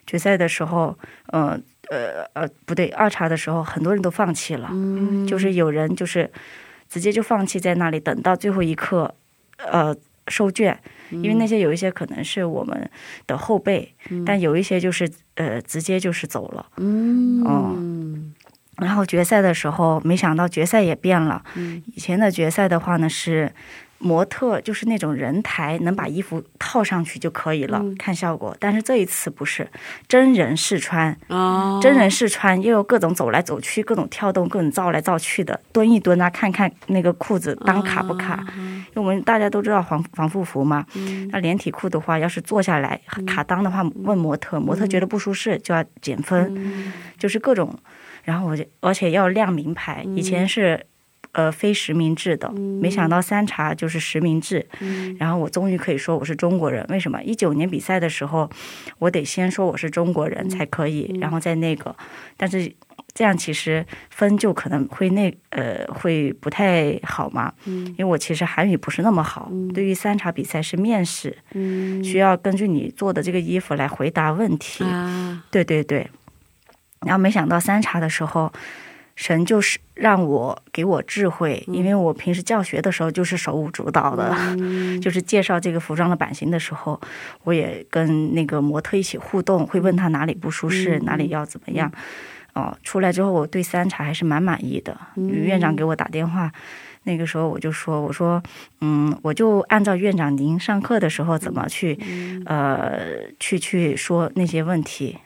[0.05, 1.43] 决赛的时候，嗯。
[1.43, 4.69] 呃呃呃，不对，二查的时候很多人都放弃了，
[5.27, 6.29] 就是有人就是
[6.89, 9.13] 直接就放弃在那里，等到最后一刻，
[9.57, 9.95] 呃，
[10.27, 10.77] 收卷，
[11.11, 12.89] 因为那些有一些可能是我们
[13.25, 13.93] 的后辈，
[14.25, 18.33] 但有一些就是呃，直接就是走了，嗯，
[18.77, 21.43] 然后决赛的时候，没想到决赛也变了，
[21.95, 23.51] 以前的决赛的话呢是。
[23.99, 28.55] 模特就是那种人台，能把衣服套上去就可以了，看效果。
[28.59, 29.67] 但是这一次不是
[30.07, 31.17] 真人试穿，
[31.81, 38.45] 真人试穿又有各种走来走去，各种跳动，各种照来照去的，蹲一蹲啊，看看那个裤子裆卡不卡。
[38.57, 40.85] 因为我们大家都知道防防护服嘛，
[41.31, 47.75] 那连体裤的话，要是坐下来卡裆的话，问模特，模特觉得不舒适就要减分，就是各种。
[48.23, 50.85] 然后我就而且要亮名牌，以前是。
[51.37, 54.67] 呃，非实名制的，没想到三茶就是实名制，
[55.19, 56.83] 然后我终于可以说我是中国人。
[56.89, 57.21] 为什么？
[57.21, 58.49] 一九年比赛的时候，
[58.97, 61.95] 我得先说我是中国人才可以，然后再那个。
[62.37, 62.73] 但是
[63.13, 69.51] 这样其实分就可能会那呃会不太好嘛，因为我其实韩语不是那么好。
[69.75, 71.37] 对于三茶比赛是面试，
[72.03, 74.83] 需要根据你做的这个衣服来回答问题。
[75.51, 76.09] 对对对，
[77.05, 78.51] 然后没想到三茶的时候。
[79.17, 84.31] 神就是让我给我智慧，因为我平时教学的时候就是手舞足蹈的，
[85.01, 87.01] 就是介绍这个服装的版型的时候，
[87.43, 91.91] 我也跟那个模特一起互动，会问他哪里不舒适，哪里要怎么样。
[92.53, 94.95] 哦，出来之后我对三茶还是蛮满意的。
[95.15, 96.51] 院长给我打电话，
[97.03, 98.41] 那个时候我就说，我说，
[98.81, 101.97] 嗯，我就按照院长您上课的时候怎么去，
[102.45, 102.99] 呃，
[103.39, 105.17] 去去说那些问题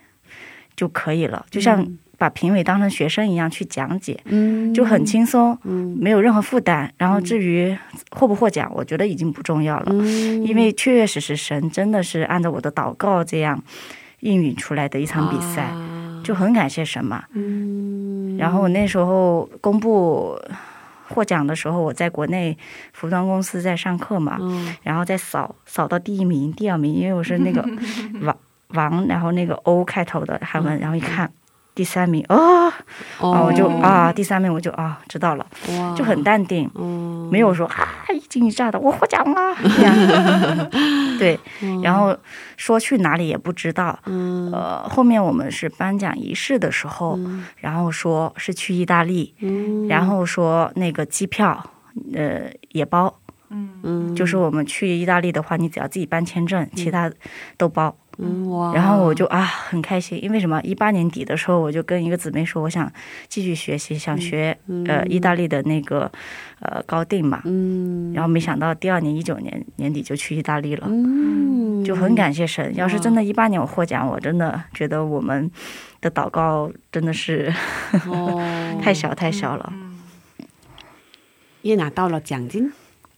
[0.78, 1.86] 就可以了，就像
[2.22, 5.58] 把评委当成学生一样去讲解，嗯就很轻松，
[6.00, 6.94] 没有任何负担。
[7.00, 7.76] 然后至于
[8.12, 13.60] 获不获奖，我觉得已经不重要了，嗯因为确确实实神真的是按照我的祷告这样
[14.20, 17.24] 应允出来的一场比赛，啊就很感谢神嘛。
[17.34, 20.40] 嗯然后我那时候公布
[21.10, 22.56] 获奖的时候，我在国内
[22.94, 27.68] 服装公司在上课嘛，嗯然后再扫扫到第一名、第二名，因为我是那个
[28.22, 28.38] 王
[28.76, 31.32] 王，然后那个 O 开头的韩文，然后一看
[31.74, 32.74] 第三名，哦，啊，
[33.20, 33.46] 哦。
[33.48, 35.46] 我就啊，第三名我就啊知道了，
[35.96, 40.70] 就很淡定，嗯没有说啊一惊一乍的我获奖了，这 样
[41.18, 41.40] 对，
[41.82, 42.18] 然后
[42.58, 44.52] 说去哪里也不知道，嗯。
[44.52, 47.18] 呃，后面我们是颁奖仪式的时候，
[47.58, 49.88] 然后说是去意大利，嗯。
[49.88, 51.72] 然后说那个机票，
[52.14, 53.18] 呃，也包，
[53.50, 54.14] 嗯。
[54.14, 57.10] 就是我们去意大利的话，你只要自己办签证，其他
[57.58, 57.96] 都包。
[58.18, 60.62] 嗯哇然后我就啊很开心，因为什么？
[60.62, 62.92] 一八年底的时候，我就跟一个姊妹说，我想
[63.28, 64.58] 继续学习，想学、
[64.88, 66.12] 呃意大利的那个
[66.60, 67.42] 呃高定嘛。
[67.46, 72.76] 嗯然后没想到第二年一九年年底就去意大利了，嗯就很感谢神。
[72.76, 75.50] 要是真的一八年我获奖，我真的觉得我们
[76.02, 77.52] 的祷告真的是
[78.08, 78.42] 哦
[78.84, 79.74] 太小太小了。
[81.64, 82.72] 也拿到了奖金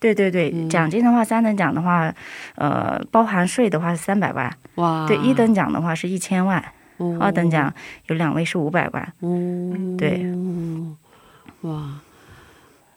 [0.04, 2.14] 对对对，奖金的话，三等奖的话，
[2.56, 5.08] 呃，包含税的话是三百万，哇。
[5.08, 6.62] 对，一等奖的话是一千万，
[6.98, 7.18] 哦。
[7.22, 7.74] 二等奖
[8.08, 9.98] 有两位是五百万，哦。
[9.98, 10.26] 对。
[11.62, 12.02] 哇。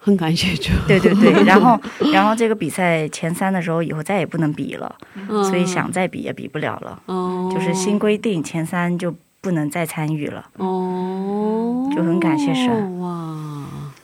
[0.00, 0.72] 很感谢主。
[0.88, 1.80] 对对对， 然后
[2.12, 5.44] 然后这个比赛前三的时候，以后再也不能比了，嗯。
[5.44, 7.48] 所以想再比也比不了了，哦。
[7.54, 10.44] 就是新规定前三就不能再参与了。
[10.56, 11.88] 哦。
[11.94, 12.98] 就很感谢神。
[12.98, 13.08] 哇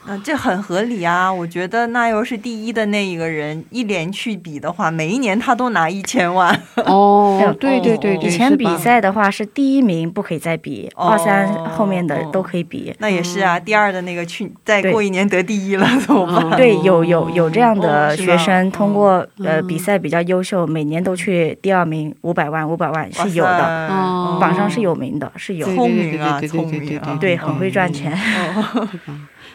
[0.05, 1.31] 啊，这很合理啊！
[1.31, 6.53] 我觉得那要是第一的那一个人一连去比的话，每一年他都拿一千万。
[6.85, 12.93] 哦对对对对以前比赛的话是第一名不可以再比，哦二三后面的都可以比。
[12.99, 16.57] 那也是啊，第二的那个去再过一年得第一了，怎么办？
[16.57, 28.13] 对，有有有这样的学生通过呃嗯比赛比较优秀，每年都去第二名，五百万五百万是有的，哦榜上是有名的，是有聪明啊，聪明啊，对，很会赚钱。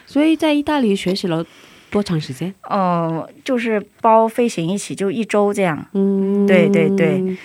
[0.05, 1.45] 所以在意大利学习了
[1.91, 2.53] 多长时间？
[2.69, 5.85] 嗯，就是包飞行一起就一周这样。
[5.93, 7.37] 嗯对对对，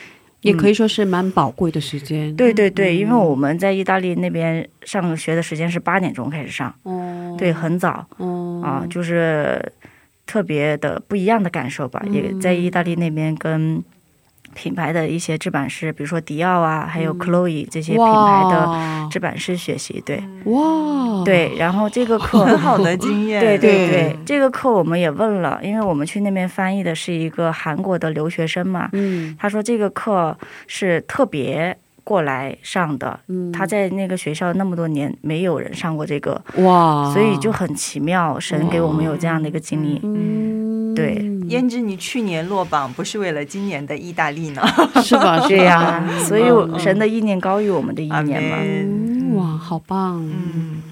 [0.42, 2.34] 也可以说是蛮宝贵的时间。
[2.36, 9.60] 对对对，因为我们在意大利那边上学的时间是八点钟开始上，哦，对，很早哦啊，就是
[10.24, 12.00] 特别的不一样的感受吧。
[12.10, 13.82] 也在意大利那边跟
[14.54, 20.02] 品牌的一些制版师，比如说迪奥啊，还有 Chloe 这些品牌的制版师学习。
[20.06, 20.22] 对。
[20.44, 23.40] 哇，对，然后这个课 很好的经验。
[23.44, 29.36] 对对对对，这个课我们也问了，因为我们去那边翻译的是一个韩国的留学生嘛，嗯。
[29.38, 30.36] 他说这个课
[30.66, 33.50] 是特别过来上的，嗯。
[33.50, 40.00] 他在那个学校那么多年没有人上过这个，哇，所以就很奇妙，神给我们有这样的一个经历。
[40.04, 40.94] 嗯。
[40.94, 41.30] 对。
[41.44, 44.62] 胭脂，你去年落榜不是为了今年的意大利呢？
[45.02, 45.38] 是吧？
[45.46, 46.44] 是对呀、吧所以
[46.78, 48.56] 神的意念高于我们的意念嘛。
[48.62, 50.24] 嗯哇，好棒！
[50.24, 50.82] 嗯，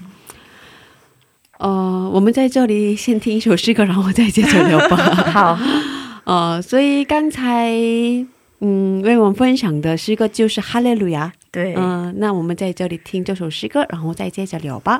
[1.57, 4.97] 呃，我们在这里先听一首诗歌，然后再接着聊吧。
[5.31, 5.57] 好，
[6.25, 7.71] 呃，所以刚才
[8.65, 11.33] 嗯为我们分享的诗歌就是《哈利路亚》。
[11.51, 14.99] 对，嗯、那我们在这里听这首诗歌，然后再接着聊吧。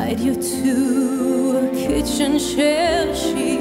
[0.00, 3.14] tied you to a kitchen chair.
[3.14, 3.58] She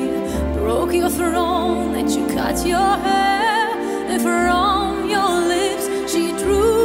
[0.58, 3.76] broke your throne and she cut your hair.
[4.12, 6.79] And from your lips, she drew.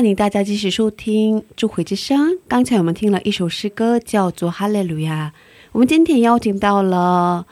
[0.00, 2.30] 欢迎大家继续收听《智慧之声》。
[2.48, 5.30] 刚才我们听了一首诗歌，叫做《哈利路亚》。
[5.72, 7.46] 我们今天邀请到了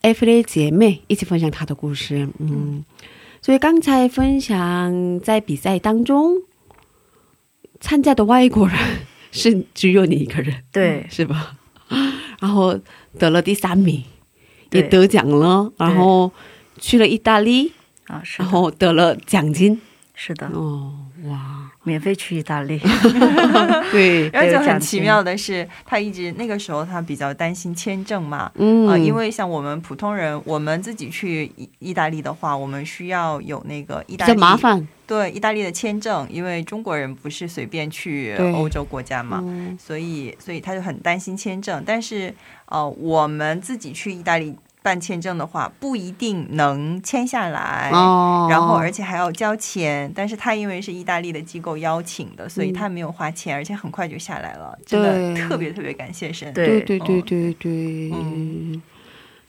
[0.00, 2.30] 艾弗雷姐妹一起分享她的故事。
[2.38, 2.82] 嗯，
[3.42, 6.36] 所以刚才分享在比赛当中
[7.78, 8.78] 参加的外国人
[9.30, 11.58] 是只有你一个人，对，是吧？
[12.40, 12.80] 然后
[13.18, 14.02] 得了第三名，
[14.72, 16.32] 也得奖了，然后
[16.78, 17.74] 去了意大利，
[18.06, 19.78] 啊，是然，后得了奖金。
[20.18, 21.55] 是的，哦，哇，
[21.86, 22.78] 免费去意大利，
[23.92, 24.72] 对， 而且有奖金。
[24.72, 28.88] 很奇妙的是，他一直那个时候他比较担心签证嘛，嗯。
[28.88, 41.80] 啊，因为像我们普通人，我们自己去意意大利的话，我们需要有那个意大利麻烦，对意大利的签证，因为中国人不是随便去欧洲国家嘛，嗯所以所以他就很担心签证。
[41.86, 42.34] 但是
[42.66, 44.52] 呃，我们自己去意大利
[44.86, 47.90] 办签证的话，不一定能签下来。
[47.92, 56.54] 哦，然后，而且还要交钱，但是他因为是意大利的机构邀请的，所以他没有花钱，而且很快就下来了，真的特别特别感谢神。
[56.54, 58.80] 对对对对对对，嗯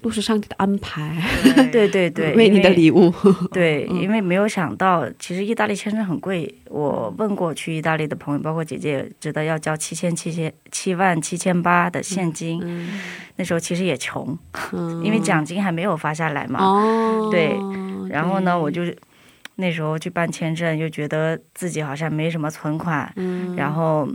[0.02, 1.16] 都是上帝的安排，
[1.72, 3.12] 对对 对，为你的礼物。
[3.52, 6.54] 对，嗯因为没有想到，其实意大利签证很贵。
[6.70, 12.62] 我问过去意大利的朋友，包括姐姐也知道要交七千七千七万七千八的现金。
[12.64, 13.00] 嗯
[13.40, 14.36] 那时候其实也穷，
[14.74, 16.60] 嗯因为奖金还没有发下来嘛。
[16.64, 17.56] 哦，对
[18.10, 18.82] 然后呢，我就
[19.56, 24.08] 那时候去办签证，又觉得自己好像没什么存款，嗯然后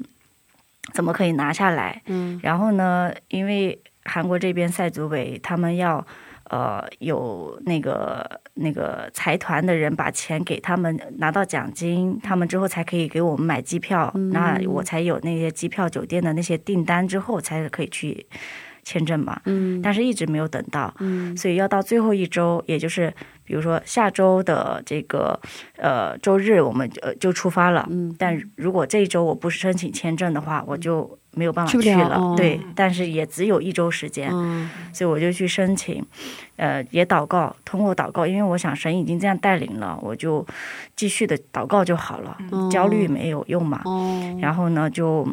[0.93, 2.03] 怎么可以拿下来？
[2.07, 6.05] 嗯然后呢，因为韩国这边赛组委他们要
[6.51, 18.27] 呃有那个那个财团的人把钱给他们拿到奖金，他们之后才可以给我们买机票，那我才有那些机票、酒店的那些订单之后才可以去
[18.83, 19.41] 签证嘛。
[19.45, 23.13] 嗯但是一直没有等到，嗯所以要到最后一周，也就是
[23.45, 25.41] 比如说下周的这个
[25.77, 27.87] 呃周日，我们呃就出发了。
[27.89, 36.05] 嗯，但如果这一周我不申请签证的话，我就没有办法去了哦对，但是也只有一周时间，嗯所以我就去申请，
[36.57, 40.47] 呃，也祷告，通过祷告，因为我想神已经这样带领了，我就
[40.95, 43.81] 继续的祷告就好了，嗯焦虑没有用嘛。
[43.85, 45.27] 哦，然后呢，就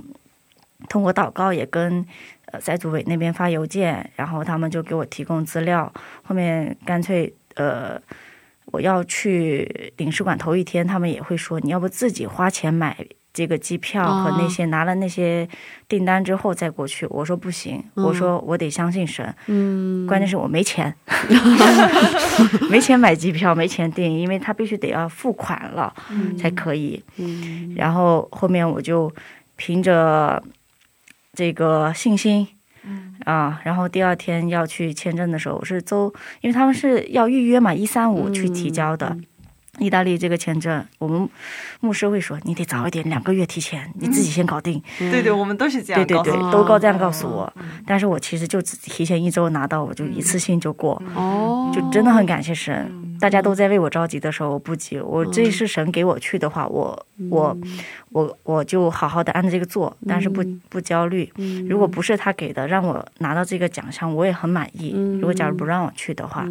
[0.88, 2.06] 通过祷告也跟
[2.46, 5.92] 呃塞组委那边发邮件，然后他们就给我提供资料。
[6.24, 8.02] 后面干脆呃，
[8.68, 13.06] 我要去领事馆头一天，他们也会说你要不自己花钱买。
[13.32, 15.48] 这个机票和那些、拿了那些
[15.88, 20.94] 订单之后再过去，我说不行，我说我得相信神，嗯，关键是我没钱，
[22.70, 25.94] 没钱买机票，没钱订，因为他必须得要付款了、
[26.38, 27.04] 才可以。
[27.18, 27.74] 嗯。
[27.76, 29.12] 然后后面我就
[29.56, 30.42] 凭着
[31.34, 32.48] 这个信心，
[33.26, 36.12] 啊，然后第二天要去签证的时候，我是周，
[36.42, 39.16] 因为他们是要预约嘛，一三五去提交的。
[39.80, 41.28] 意大利这个签证，我们
[41.80, 44.82] 牧师会说你得早一点，两个月提前，你自己先搞定。
[44.98, 47.52] 对对，我们都是这样对对对都告这样告诉我。
[47.86, 53.09] 但是我其实就只提前一周拿到，我就一次性就过，哦，就真的很感谢神。
[53.20, 55.00] 大家都在为我着急的时候，我不急。
[55.00, 57.58] 我这是神给我去的话，我我
[58.12, 61.32] 我我就好好的按照这个做，但是不不焦虑。
[61.70, 64.92] 如果不是他给的，让我拿到这个奖项，我也很满意。
[65.20, 66.48] 如果假如不让我去的话，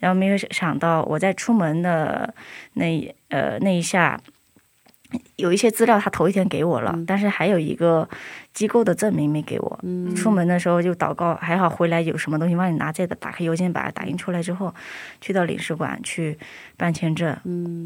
[0.00, 2.34] 然后没有想到我在出门的
[2.74, 4.20] 那呃那一下。
[5.36, 8.08] 有一些资料他头一天给我了，但是还有一个
[8.52, 9.80] 机构的证明没给我。
[10.16, 14.74] 出门的时候就祷告，还好回来有什么东西帮你拿这个，打开邮件把它打印出来之后，
[15.20, 16.38] 去到领事馆去
[16.76, 17.36] 办签证。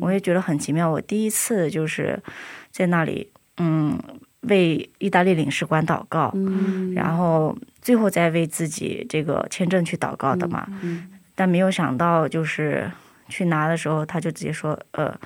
[0.00, 0.90] 我也觉得很奇妙。
[0.90, 2.20] 我第一次就是
[2.70, 3.98] 在那里，嗯，
[4.42, 6.32] 为意大利领事馆祷告，
[6.94, 10.66] 然后最后再为自己这个签证去祷告的嘛。
[11.34, 12.90] 但没有想到，就是
[13.28, 15.18] 去拿的时候，他就直接说，呃。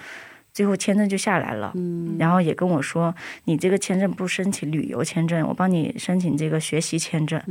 [0.54, 1.74] 最后签证就下来了，
[2.16, 3.12] 然后也跟我说，
[3.44, 7.42] 你这个签证不申请旅游签证，我帮你申请这个学习签证。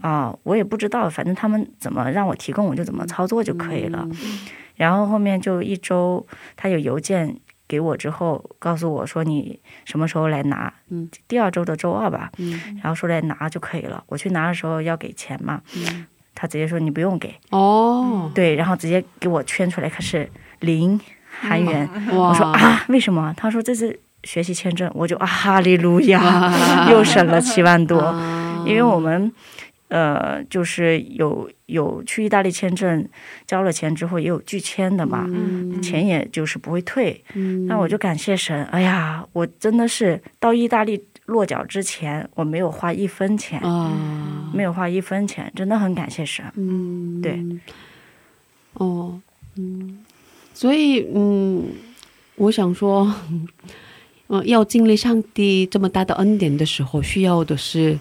[0.00, 4.08] 啊、我也不知道，反正他们怎么让我提供，我就怎么操作就可以了。
[4.74, 6.26] 然后后面就一周，
[6.56, 7.36] 他有邮件
[7.68, 10.72] 给我之后，告诉我说你什么时候来拿，
[11.28, 12.32] 第二周的周二吧，
[12.82, 14.02] 然后说来拿就可以了。
[14.06, 15.60] 我去拿的时候要给钱嘛，
[16.34, 20.26] 他直接说你不用给，哦，对，然后直接给我圈出来，可是
[20.60, 20.98] 零
[21.40, 21.88] 韩元。
[22.12, 23.32] 哇，我说啊，为什么？
[23.36, 28.14] 他说这是学习签证，我就啊，哈利路亚， 又省了七万多。
[28.66, 29.32] 因为我们
[29.88, 33.08] 呃，就是有有去意大利签证，
[33.46, 35.26] 交了钱之后也有拒签的嘛，
[35.82, 37.24] 钱也就是不会退。
[37.66, 43.90] 那我就感谢神，哎呀，我真的是到意大利落脚之前，我没有花一分钱，啊，
[44.52, 46.44] 没有花一分钱，真的很感谢神。
[46.56, 47.40] 嗯，对，
[48.74, 49.18] 哦，
[49.56, 49.98] 嗯，
[50.60, 51.68] 所以嗯，
[52.36, 53.10] 我想说，
[54.28, 57.98] 嗯，要经历上帝这么大的恩典的时候，需要的是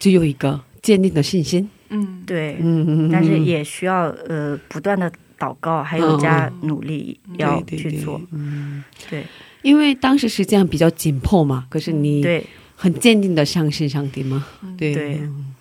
[0.00, 1.70] 只有一个坚定的信心。
[1.90, 5.08] 嗯，对，嗯，但是也需要呃不断的
[5.38, 8.18] 祷告，还有加努力要对对去做。
[8.18, 9.24] 对嗯，对
[9.62, 12.44] 因为当时时间比较紧迫嘛，可是你对
[12.74, 14.44] 很坚定的相信上帝嘛？
[14.76, 15.54] 对对嗯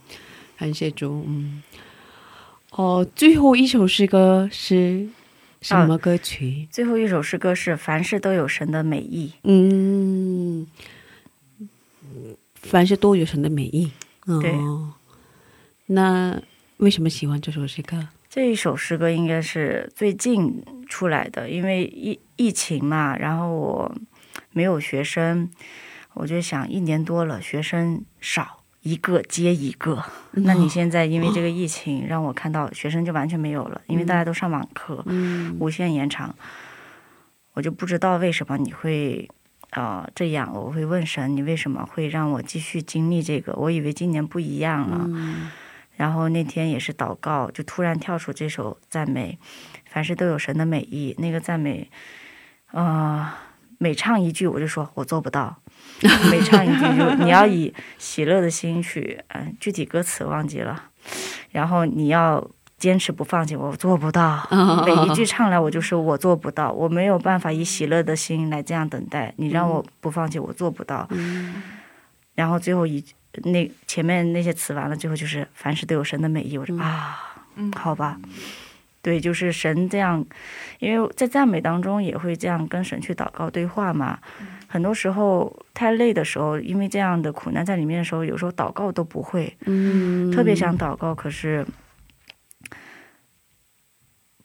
[0.58, 1.24] 感谢主。
[1.28, 1.62] 嗯，
[2.72, 5.08] 哦，最后一首诗歌是
[5.62, 6.68] 什么歌曲？
[6.72, 10.66] 最后一首诗歌是“凡事都有神的美意嗯，
[12.56, 13.92] 凡事都有神的美意。
[14.26, 14.56] 哦、对，
[15.86, 16.42] 那
[16.78, 18.08] 为什么喜欢这首诗歌？”。
[18.28, 23.94] 这一首诗歌应该是最近出来的，因为疫疫情嘛，然后我
[24.52, 25.50] 没有学生，
[26.14, 28.61] 我就想一年多了，学生少。
[28.82, 35.56] 一个接一个，那你现在因为这个疫情，让我看到学生就完全没有了，因为大家都上网课，嗯。
[35.60, 36.36] 无限延长，
[37.54, 39.30] 我就不知道为什么你会
[39.70, 43.54] 呃这样，我会问神，你为什么会让我继续经历这个？
[43.54, 45.52] 我以为今年不一样了，嗯。
[45.98, 49.38] 然后那天也是祷告，就突然跳出这首赞美，
[49.86, 51.14] 凡事都有神的美意。
[51.20, 51.92] 那个赞美，
[52.72, 53.32] 呃，
[53.78, 55.61] 每唱一句我就说我做不到，
[56.32, 60.84] 每唱一句就 你要以喜乐的心去，嗯、具体歌词忘记了，
[61.52, 62.46] 然后你要
[62.78, 64.48] 坚持不放弃，我做不到。
[64.86, 71.08] 每一句唱来我就说我做不到，我没有办法以喜乐的心来这样等待，你让我不放弃，我做不到。
[72.34, 73.04] 然后最后一
[73.44, 78.18] 那前面那些词完了，最后就是凡事都有神的美意，我说啊，嗯，好吧。
[79.04, 80.24] 对，就是神这样，
[80.78, 84.20] 因为在赞美当中也会这样跟神去祷告对话嘛。
[84.72, 91.66] 很多时候太累的时候，因为这样的苦难在里面的时候，有时候祷告都不会，嗯，特别想祷告，可是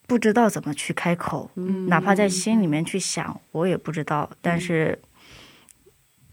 [0.05, 4.29] 不知道怎么去开口，嗯哪怕在心里面去想，我也不知道。
[4.41, 4.99] 但是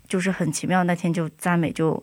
[0.08, 2.02] 就是很奇妙，那天就赞美就。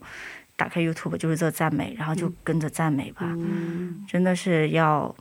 [0.57, 5.15] 打开 YouTube 就是这赞美，然后就跟着赞美吧，嗯真的是要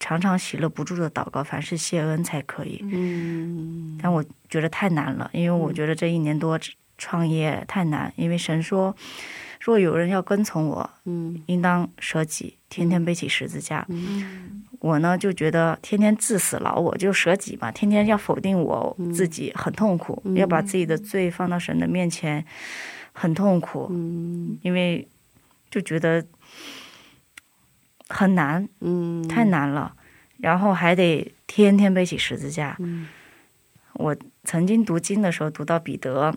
[0.00, 2.80] 常常喜乐不住的祷告，凡事谢恩才可以。
[2.82, 3.98] 嗯。
[4.02, 6.58] 但我觉得太难了，因为我觉得这一年多
[6.98, 8.94] 创业太难，因为神说，
[9.60, 11.42] 若有人要跟从我，嗯。
[11.46, 13.86] 应当舍己，天天背起十字架。
[13.88, 14.62] 嗯。
[14.80, 22.44] 我呢就觉得天天自死老我，就舍己嘛，天天要否定我自己，很痛苦，要把自己的罪放到神的面前，
[23.12, 24.58] 很痛苦，嗯。
[24.60, 25.08] 因为
[25.70, 26.22] 就觉得
[28.08, 29.94] 很难，嗯，太难了，
[30.38, 32.76] 然后还得天天背起十字架。
[32.78, 33.08] 嗯
[33.94, 36.34] 我曾经读经的时候读到彼得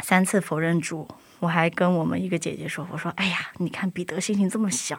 [0.00, 1.08] 三次否认主，
[1.40, 4.96] 我还跟我们一个姐姐说：“我说，哎呀，你看彼得心情这么小。”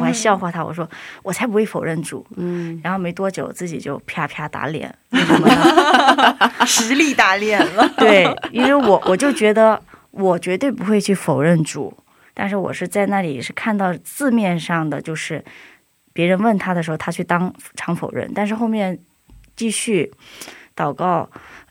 [0.00, 0.90] 我还笑话他，我说
[1.22, 6.66] ：“我才不会否认主。”嗯然后没多久自己就啪啪打脸，为什么呢？
[6.66, 7.88] 实力打脸了。
[7.96, 9.80] 对，因为我我就觉得
[10.10, 11.96] 我绝对不会去否认主，
[12.34, 15.44] 但是我是在那里是看到字面上的，就是
[16.12, 18.98] 别人问他的时候，他去当场否认，但是后面
[19.54, 20.12] 继续
[20.74, 21.30] 祷告，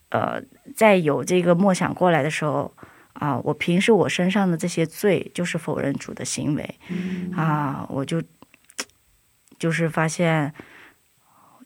[0.09, 0.41] 呃，
[0.76, 2.74] 在有这个默想过来的时候。
[3.14, 6.80] 啊，我平时我身上的这些罪，就是否认主的行为，
[7.36, 8.24] 啊，我就
[9.59, 10.51] 就是发现，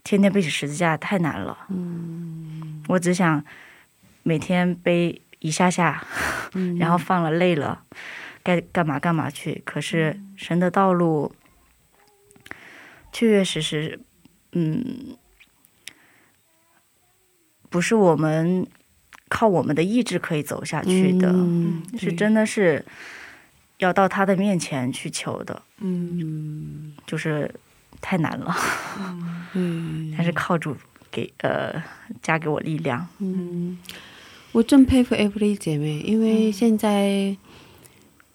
[0.03, 1.55] 天天背起十字架太难了，
[2.87, 3.41] 我只想
[4.23, 6.03] 每天背一下下，
[6.77, 7.83] 然后放了累了，
[8.45, 9.61] 该干嘛干嘛去。
[9.65, 11.33] 可是神的道路，
[13.11, 13.99] 确确实实，
[14.53, 15.17] 嗯，
[17.69, 18.65] 不是我们
[19.27, 22.85] 靠我们的意志可以走下去的，嗯是真的是
[23.79, 27.53] 要到他的面前去求的，嗯就是
[27.99, 28.55] 太难了。
[29.57, 30.75] 嗯但是靠主
[31.09, 31.81] 给呃
[32.21, 33.77] 加给我力量，嗯，
[34.51, 37.35] 我真佩服 Every 姐妹，因为现在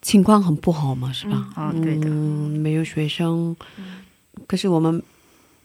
[0.03, 1.49] 情况很不好嘛，是吧？
[1.57, 3.55] 哦，对的，嗯，没有学生，
[4.47, 5.03] 可是我们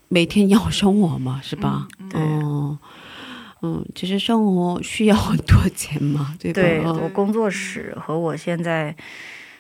[0.09, 1.87] 每天要生活嘛，是吧？
[2.09, 2.77] 对嗯
[3.61, 6.61] 嗯，其实生活需要很多钱嘛， 对吧？
[6.61, 7.01] 对嗯。
[7.01, 8.95] 我工作室和我现在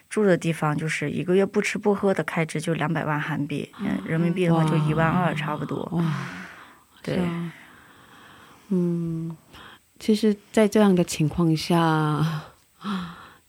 [0.09, 5.89] 住的地方，就是一个月不吃不喝的开支就两百万韩币，嗯，人民币的话就一万二差不多。
[7.01, 7.15] 对。
[7.17, 7.53] 啊。
[8.69, 9.35] 嗯，
[9.99, 12.41] 其实，在这样的情况下，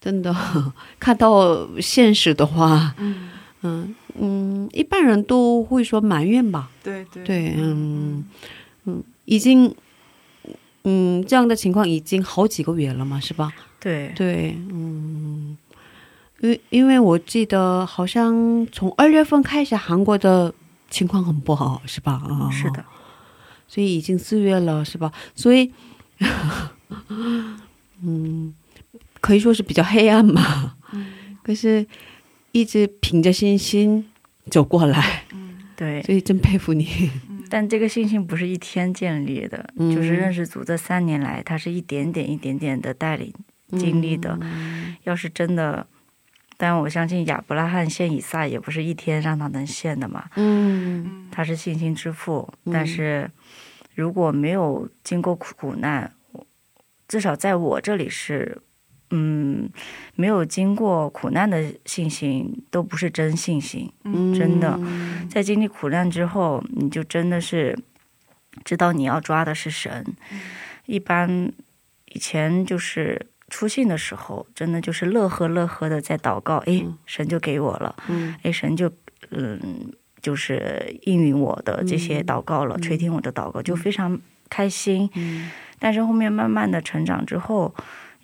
[0.06, 0.32] 真的
[1.00, 3.28] 看到现实的话，嗯，
[3.62, 8.24] 嗯嗯，一般人都会说埋怨吧，对对对，嗯
[8.84, 9.74] 嗯，已经，
[10.84, 13.52] 嗯，这样的情况已经好几个月了嘛，是吧？
[13.80, 15.58] 对对，嗯，
[16.40, 20.54] 因为因为我记得好像从二月份开始，韩国的
[20.88, 22.12] 情况很不好，是吧？
[22.30, 22.84] 啊、是的，
[23.66, 25.10] 所以已经四月了，是吧？
[25.34, 25.72] 所以，
[28.02, 28.54] 嗯，
[29.26, 30.76] 可以说是比较黑暗嘛。
[31.42, 31.84] 可是，
[32.52, 34.08] 一直凭着信心
[34.48, 35.24] 走过来，
[35.74, 36.00] 对。
[36.04, 37.10] 所以真佩服你。
[37.50, 43.32] 但这个信心不是一天建立的，嗯就是认识组这三年来，他是一点点、一点点的带领
[43.72, 44.38] 经历的。
[45.02, 45.84] 要是真的，
[46.56, 50.24] 但我相信亚伯拉罕献以撒也不是一天让他能献的嘛。
[50.36, 53.28] 嗯他是信心之父，但是
[53.96, 56.12] 如果没有经过苦苦难，
[57.08, 58.60] 至少在我这里是，
[59.10, 59.68] 嗯，
[60.14, 63.90] 没有经过苦难的信心都不是真信心。
[64.04, 64.78] 嗯，真的
[65.30, 67.78] 在经历苦难之后，你就真的是
[68.64, 70.04] 知道你要抓的是神。
[70.86, 71.52] 一般
[72.06, 78.90] 以前就是出信的时候，真的就是乐呵乐呵的在祷告，哎，神就给我了，嗯哎，神就
[79.30, 85.08] 嗯，就是应允我的这些祷告了，垂听我的祷告，就非常开心。
[85.14, 87.74] 嗯但是后面慢慢的成长之后，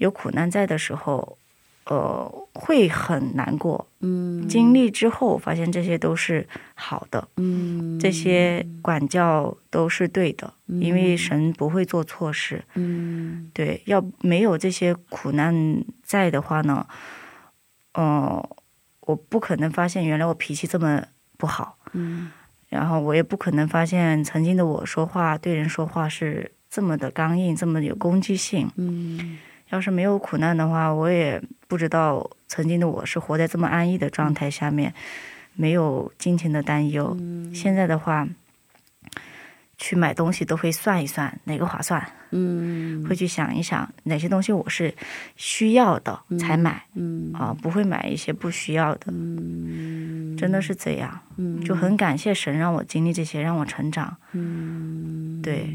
[0.03, 1.38] 有苦难在的时候，
[1.86, 3.86] 呃，会很难过。
[4.00, 12.64] 嗯经历之后，发现这些都是好的，嗯这些管教都是对的，因为神不会做错事。
[12.74, 16.84] 嗯对，要没有这些苦难在的话呢，
[17.94, 18.44] 呃，
[19.07, 21.05] 我不可能发现原来我脾气这么
[21.38, 22.30] 不好，嗯
[22.68, 28.68] 然后我也不可能发现曾经的我说话对人说话是这么的刚硬，这么有攻击性。
[28.76, 29.38] 嗯
[29.72, 34.92] 要是没有苦难的话，我也不知道曾经的我是活在这么安逸的状态下面，
[35.54, 37.16] 没有金钱的担忧。
[37.54, 38.28] 现在的话，
[39.78, 44.94] 去买东西都会算一算哪个划算，嗯会去想一想哪些东西我是
[45.36, 49.06] 需要的才买，嗯啊，不会买一些不需要的。
[49.08, 54.14] 嗯真的是这样，嗯就很感谢神让我经历这些，让我成长。
[54.32, 55.74] 嗯对，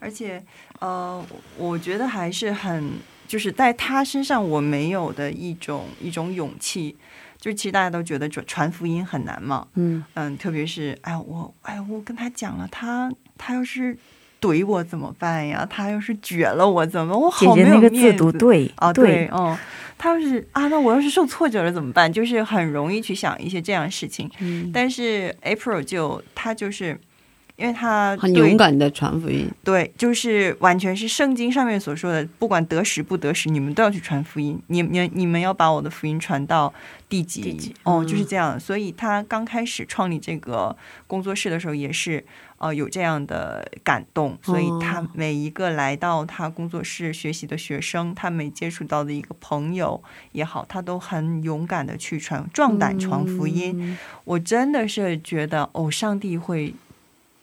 [0.00, 0.42] 而且
[0.80, 1.24] 呃，
[1.56, 2.90] 我觉得还是很
[3.32, 6.94] 就是在他身上我没有的一种一种勇气。
[7.38, 13.96] 就是其实大家都觉得传传福音很难嘛，嗯嗯，特别是哎我哎我跟他讲了，他他要是
[14.40, 15.66] 怼我怎么办呀？
[15.68, 17.18] 他要是撅了我怎么？
[17.18, 19.58] 我好没有那个字读面子对啊，对对，嗯，
[19.98, 22.12] 他要是啊，那我要是受挫折了怎么办？
[22.12, 24.30] 就是很容易去想一些这样的事情。
[24.38, 26.96] 嗯，但是 April 就他就是，
[27.62, 34.60] 因为他很勇敢的传福音，对，就是完全是圣经上面所说的，不管得时不得时，你们都要去传福音。
[34.66, 36.74] 你你你们要把我的福音传到
[37.08, 37.40] 地极。
[37.40, 38.58] 地极哦，嗯就是这样。
[38.58, 42.24] 所以他刚开始创立这个工作室的时候，也是
[42.58, 44.36] 呃有这样的感动。
[44.42, 50.02] 所以他哦每一个来到他工作室学习的学生，他每接触到的一个朋友
[50.32, 53.72] 也好，他都很勇敢的去传，壮胆传福音。
[53.78, 56.74] 嗯我真的是觉得，哦，上帝会。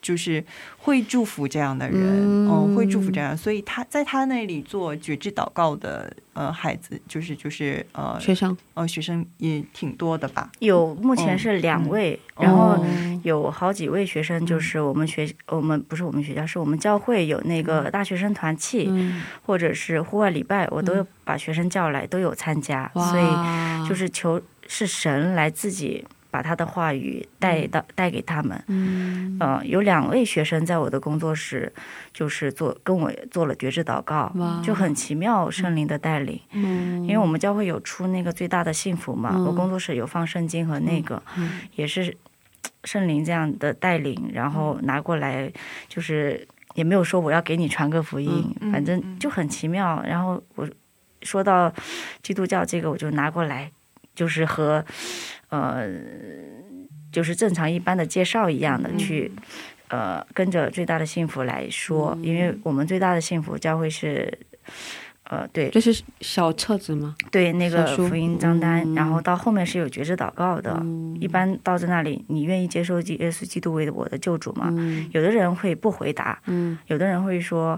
[0.01, 0.43] 就是
[0.77, 2.49] 会祝福这样的人，嗯。
[2.49, 10.49] 嗯，会祝福这样，所以他在他那里做觉知祷告的呃孩子，就是就是呃学生，呃学生也挺多的吧？
[10.59, 12.85] 有目前是两位，然后哦。
[13.23, 28.63] 有好几位学生，就是我们学我们不是我们学校，是我们教会有那个大学生团契，嗯，或者是户外礼拜，我都有把学生叫来，都有参加，所以就是求是神来自己把他的话语带到带给他们。
[28.67, 29.37] 嗯。
[29.39, 31.71] 呃，有两位学生在我的工作室，
[32.13, 36.39] 就是做跟我做了觉知祷告哇，就很奇妙圣灵的带领。
[36.51, 39.45] 嗯，因为我们教会有出那个最大的幸福嘛，嗯。
[39.45, 42.15] 我工作室有放圣经和那个，嗯也是
[42.83, 45.51] 圣灵这样的带领，然后拿过来，
[45.87, 50.03] 就是也没有说我要给你传个福音，反正就很奇妙。
[50.05, 50.67] 然后我
[51.21, 51.71] 说到
[52.21, 53.71] 基督教这个，我就拿过来，
[54.13, 54.83] 就是和
[55.49, 55.87] 呃，
[57.11, 59.31] 就是正常一般的介绍一样的去。
[59.89, 64.31] 呃，跟着最大的幸福来说，因为我们最大的幸福教会是，
[65.23, 67.15] 呃，对，这是小册子吗？
[67.31, 70.79] 对那个福音账单，嗯然后到后面是有觉知祷告的。
[71.19, 74.67] 一般到在那里，你愿意接受基耶稣基督为我的救主吗？
[74.77, 77.71] 嗯有的人会不回答，嗯有的人会说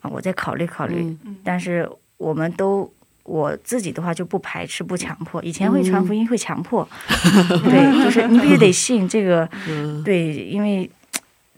[0.00, 1.16] 啊，我再考虑考虑。
[1.24, 2.92] 嗯但是我们都。
[3.24, 5.42] 我自己的话就不排斥、不强迫。
[5.42, 6.86] 以前会传福音会强迫，
[7.64, 10.02] 对，就是你必须得信这个，嗯。
[10.04, 10.88] 对，因为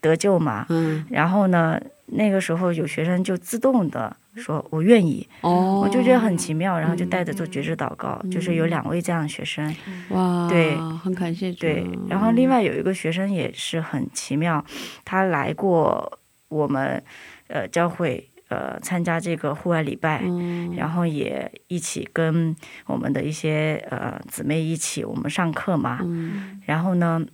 [0.01, 0.65] 得救嘛。
[0.69, 1.05] 嗯。
[1.11, 9.75] 然后呢，那个时候有学生就自动的说我愿意，哦，我就觉得很奇妙，然后就带着做觉知祷告，就是有两位这样的学生，
[10.11, 14.65] 哇，对，很感谢对，然后另外有一个学生也是很奇妙，
[15.05, 17.03] 他来过我们
[17.49, 20.75] 呃教会呃参加这个户外礼拜，嗯。
[20.77, 22.55] 然后也一起跟
[22.87, 26.61] 我们的一些呃姊妹一起我们上课嘛，嗯。
[26.67, 27.25] 然后呢。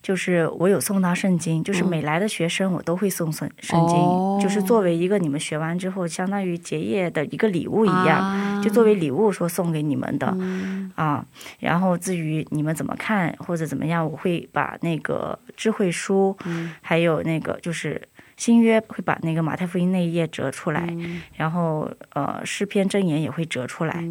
[0.00, 4.38] 就是我有送他圣经，就是每来的学生我都会送圣圣经，哦。
[4.40, 8.62] 就是作为一个你们学完之后，相当于结业的一个礼物一样，啊。
[8.62, 10.90] 就作为礼物说送给你们的、嗯。
[10.94, 11.26] 啊。
[11.58, 16.72] 然后至于你们怎么看或者怎么样，我会把那个智慧书，嗯。
[16.80, 18.00] 还有那个就是
[18.38, 21.20] 新约会把那个马太福音那一页折出来，嗯。
[21.36, 24.02] 然后呃诗篇箴言也会折出来，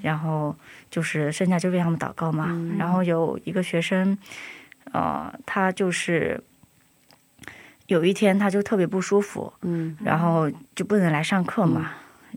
[0.00, 0.56] 然后
[0.88, 2.46] 就是剩下就为他们祷告嘛。
[2.48, 2.78] 嗯。
[2.78, 4.16] 然后有一个学生，
[4.92, 6.40] 呃，他就是
[7.88, 9.96] 有一天他就特别不舒服，嗯。
[10.02, 11.90] 然后就不能来上课嘛。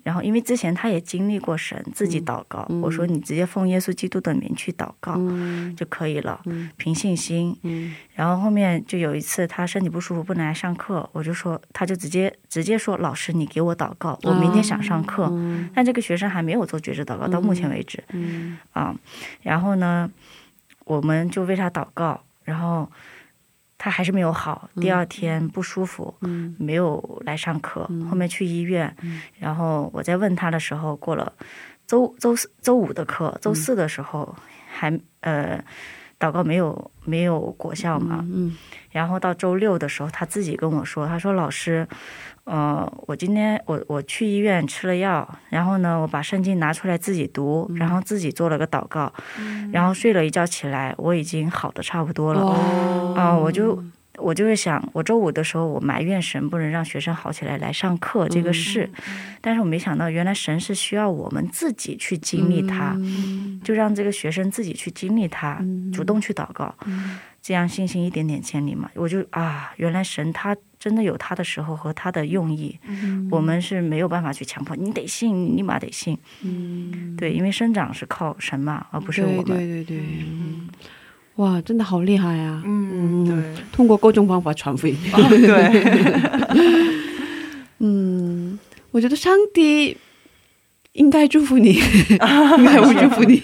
[0.03, 7.55] 然后因为之前他也经历过神自己祷告，嗯我说你直接奉耶稣基督的名去祷告、嗯就可以了，嗯凭信心。
[7.63, 15.27] 嗯然后后面就有一次他身体不舒服不能来上课，我就说他就直接直接说老师你给我祷告，我明天想上课。
[15.31, 18.95] 嗯但这个学生还没有做觉知祷告，到目前为止嗯啊。
[19.41, 20.09] 然后呢，
[20.85, 22.89] 我们就为他祷告，然后
[23.83, 26.55] 他还是没有好，第二天不舒服，嗯。
[26.59, 28.95] 没有来上课，后面去医院，
[29.39, 31.33] 然后我在问他的时候，过了
[31.87, 34.35] 周周四周五的课，周四的时候
[34.71, 35.59] 还呃
[36.19, 38.55] 祷告没有没有果效嘛，嗯。
[38.91, 41.87] 然后到周六的时候，他自己跟我说，他说老师，
[42.43, 49.11] 呃，我今天我我去医院吃了药，然后呢，我把圣经拿出来自己读，然后自己做了个祷告，
[49.71, 52.41] 然后睡了一觉起来，我已经好的差不多了。
[52.41, 53.81] 哦啊、我就
[54.17, 58.89] 我就是想，我周五的时候我埋怨神不能让学生好起来来上课这个事，
[59.39, 62.97] 但是我没想到原来神是需要我们自己去经历它。
[63.63, 66.73] 就让这个学生自己去经历他，嗯主动去祷告，
[67.41, 68.89] 这样信心一点点建立嘛。
[68.95, 76.17] 我就啊，原来神他真的有他的时候和他的用意，嗯我们是没有办法去强迫，你得信，你立马得信。
[76.43, 79.43] 嗯，对，因为生长是靠神嘛，而不是我们。
[79.45, 80.67] 对对对对，嗯
[81.35, 82.61] 哇，真的好厉害啊！
[82.65, 84.95] 嗯，对，通过各种方法传福音。
[85.13, 86.91] 哦对，
[87.79, 88.59] 嗯，
[88.91, 89.97] 我觉得上帝
[90.91, 91.73] 应该祝福你，
[92.11, 92.17] 应
[92.65, 93.41] 该会祝福你。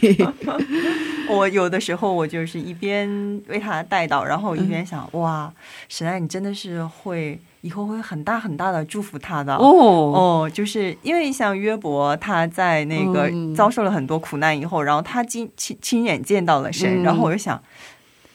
[1.30, 3.07] 我有的时候我就是一边
[3.47, 5.51] 为他带到，然后一边想，哇，
[5.89, 9.55] 神爱，你真的是会以后会很大很大的祝福他的。
[9.55, 9.67] 哦。
[9.67, 13.53] 哦，就是因为像约伯，他在那个嗯。
[13.55, 17.61] 遭受了很多苦难以后，然后他亲亲亲眼见到了神，嗯然后我就想，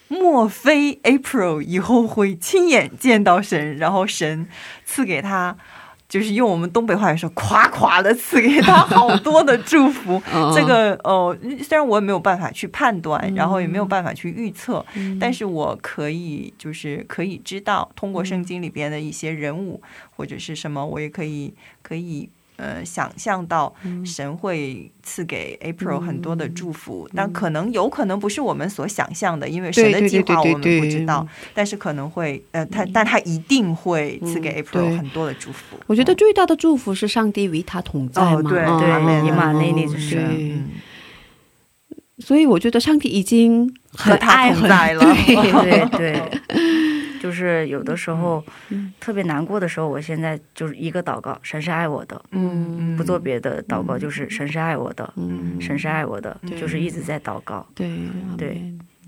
[0.09, 4.49] 莫非 April 以后会亲眼见到神，然后神
[4.84, 5.57] 赐给他。
[6.12, 10.20] 就是用我们东北话来说，夸夸的赐给他好多的祝福。
[10.30, 15.18] 嗯这个哦，虽然我也没有办法去判断，然后也没有办法去预测，嗯。
[15.18, 19.80] 但是我可以就是可以知道，通过圣经里边的一些人物
[20.14, 23.74] 或者是什么，我也可以可以呃想象到
[24.05, 35.76] 神会赐给 April 很多的祝福，但可能有可能不是我们所想象的，因为神的计划我们不知道，但是可能会呃，他但他一定会赐给嗯 April 很多的祝福。
[35.86, 40.53] 我觉得最大的祝福是上帝与他同在嘛，哦对嗯对以马内利嗯之神对。
[40.53, 40.68] 嗯，
[42.18, 45.00] 所以我觉得上帝已经很和他爱很同在了。
[45.00, 46.40] 对对 对，
[47.23, 48.93] 就是有的时候、嗯。
[49.01, 57.66] 特别难过的时候，我现在就是一个祷告，神是爱我的，嗯，不做别的祷告，就是神是爱我的，嗯，神是爱我的，对就是一直在祷告。
[57.75, 57.91] 对
[58.39, 58.62] 对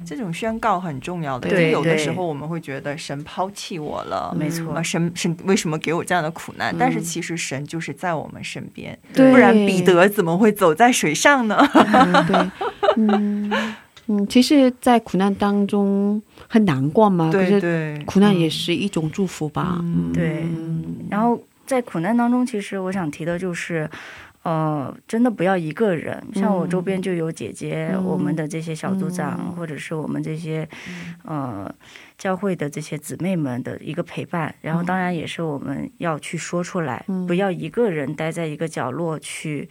[0.05, 5.11] 这种宣告很重要的，因为有的时候我们会觉得神抛弃我了，没错啊，神。
[5.15, 6.75] 神为什么给我这样的苦难？
[6.75, 11.57] 嗯但是其实神就是在我们身边，不然彼得怎么会走在水上呢？
[11.75, 12.51] 嗯对，
[12.99, 13.53] 嗯
[14.07, 16.21] 嗯，其实，在苦难当中
[16.55, 20.45] 很难过嘛，可对是对，苦难也是一种祝福吧，嗯对。
[20.45, 20.95] 嗯。
[21.11, 23.91] 然后在苦难当中，其实我想提的就是。
[24.45, 28.05] 呃，真的不要一个人，像我周边就有姐姐，嗯。
[28.05, 29.57] 我们的这些小组长，嗯。
[29.57, 30.69] 或者是我们这些、
[31.25, 31.75] 呃
[32.19, 37.27] 教会的这些姊妹们的一个陪伴，然后当然也是我们要去说出来，嗯。
[37.27, 39.67] 不要一个人待在一个角落去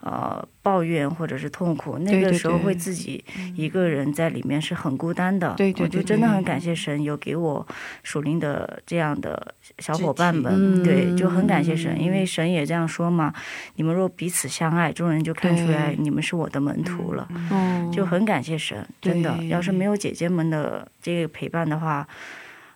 [0.00, 3.24] 呃抱怨或者是痛苦，那个时候会自己
[3.56, 5.54] 一个人在里面是很孤单的。
[5.56, 7.66] 对对对我就真的很感谢神有给我
[8.02, 13.32] 属灵的这样的小伙伴们，嗯对，就很感谢神，因为神也这样说嘛，
[13.76, 17.28] 你们若彼此相爱，众人就看出来你们是我的门徒了。
[17.50, 19.36] 哦就很感谢神，真的。
[19.46, 22.06] 要是没有姐姐们的这个陪伴的话，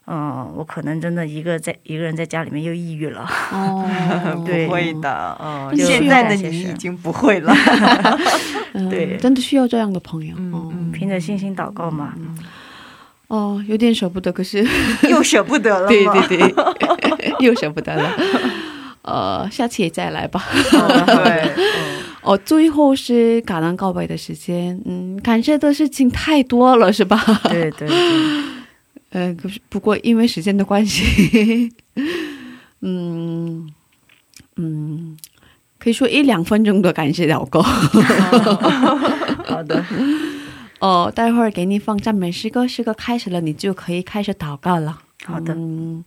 [0.06, 3.26] 嗯、我可能真的一个在一个人在家里面又抑郁了。
[3.52, 3.88] 哦，
[4.44, 7.54] 对不会的，嗯，现在的你已经不会了，
[8.74, 12.14] 嗯对真的需要这样的朋友，嗯哦嗯凭着信心祷告嘛，
[13.28, 14.66] 哦，有点舍不得，可是
[15.08, 16.04] 又舍不得了对？
[16.26, 18.10] 对对，又舍不得了。
[19.02, 20.44] 呃，下次也再来吧。
[21.06, 24.80] 对，嗯哦，最后是感恩告白的时间。
[24.84, 27.20] 嗯，感谢的事情太多了，是吧？
[27.50, 27.96] 对对对，
[29.12, 31.72] 呃，可是不过因为时间的关系，
[32.80, 33.70] 嗯
[34.56, 35.16] 嗯，
[35.78, 37.60] 可以说一两分钟的感谢祷告。
[39.44, 39.84] 好的，
[40.80, 44.98] 哦，待会儿给你放赞美诗歌，诗歌开始了，你就可以开始祷告了。
[45.24, 46.02] 好的，嗯，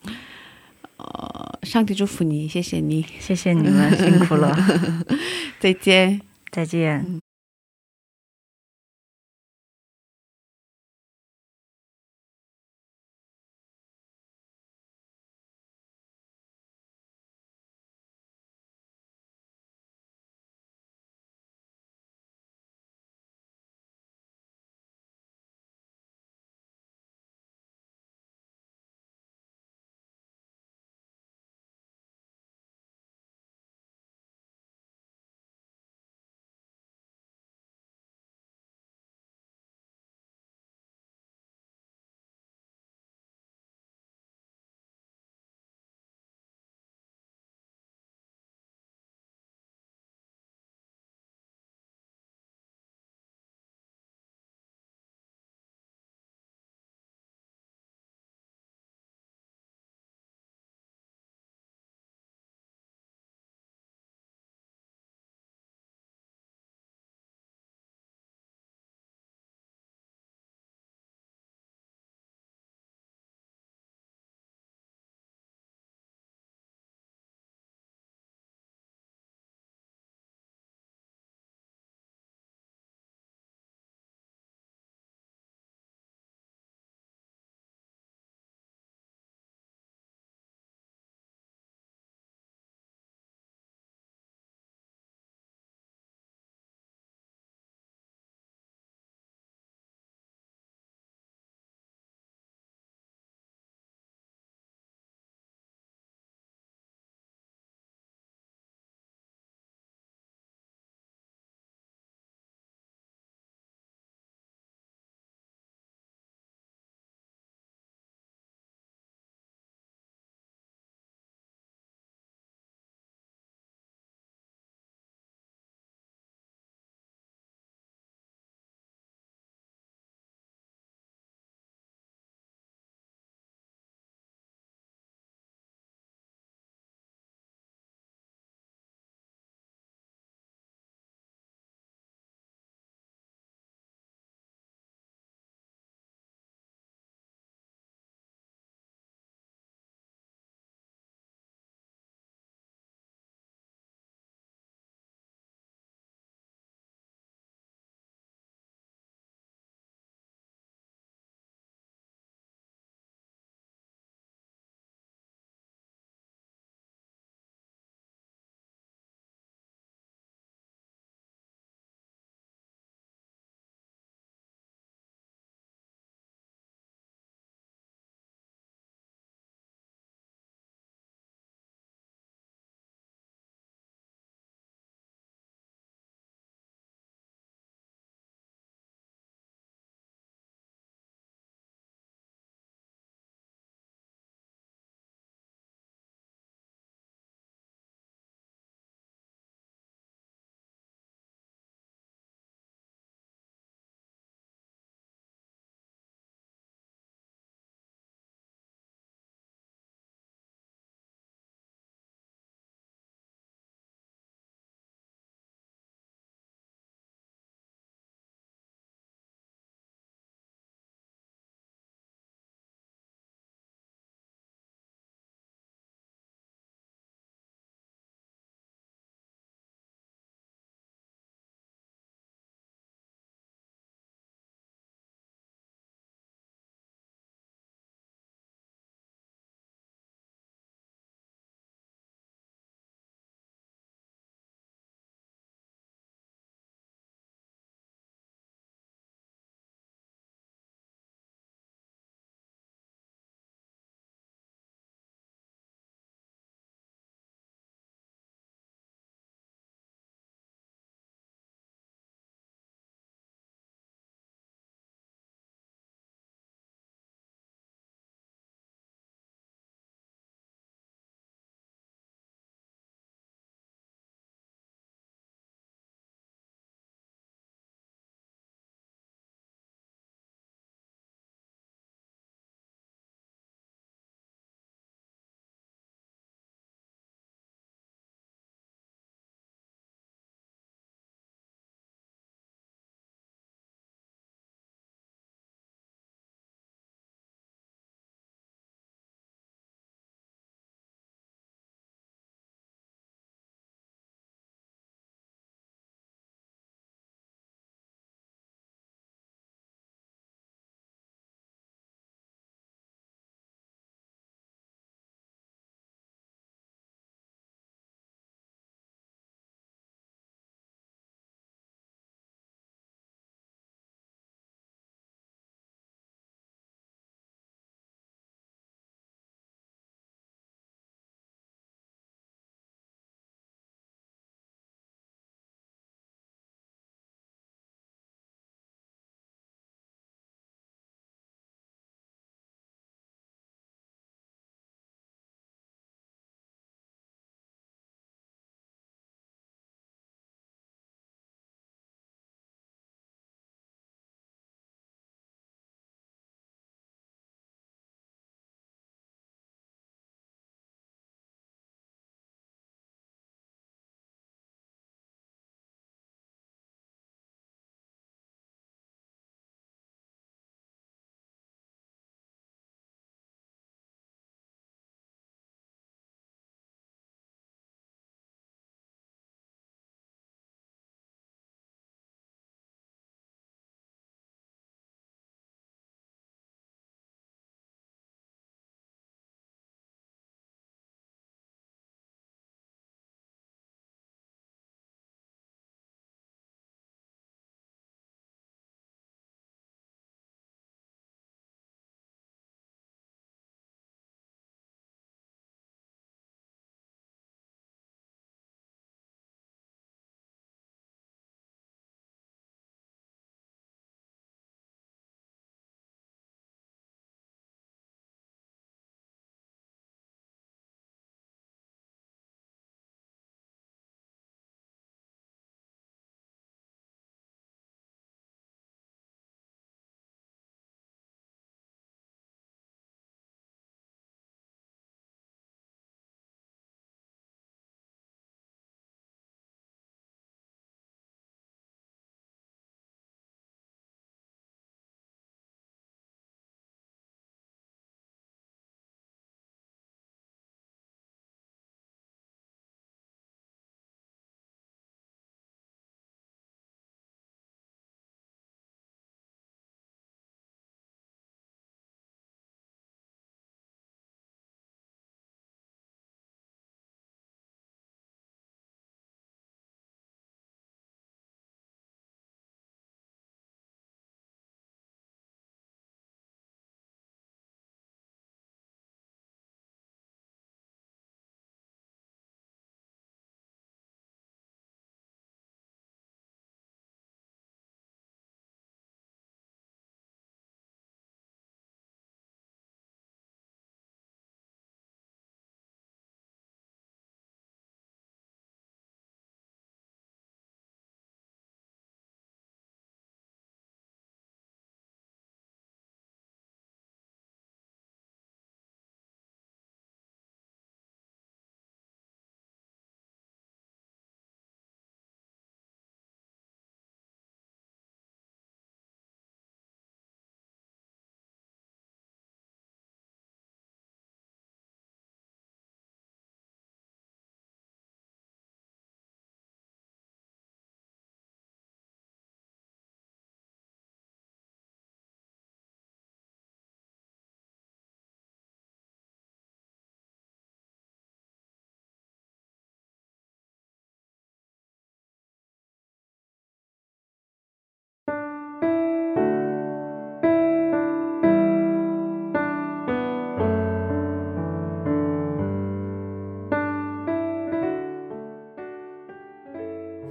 [0.97, 4.57] 呃，上帝祝福你，谢谢你，谢谢你们辛苦了，
[5.59, 6.21] 再见。
[6.51, 7.24] 再见。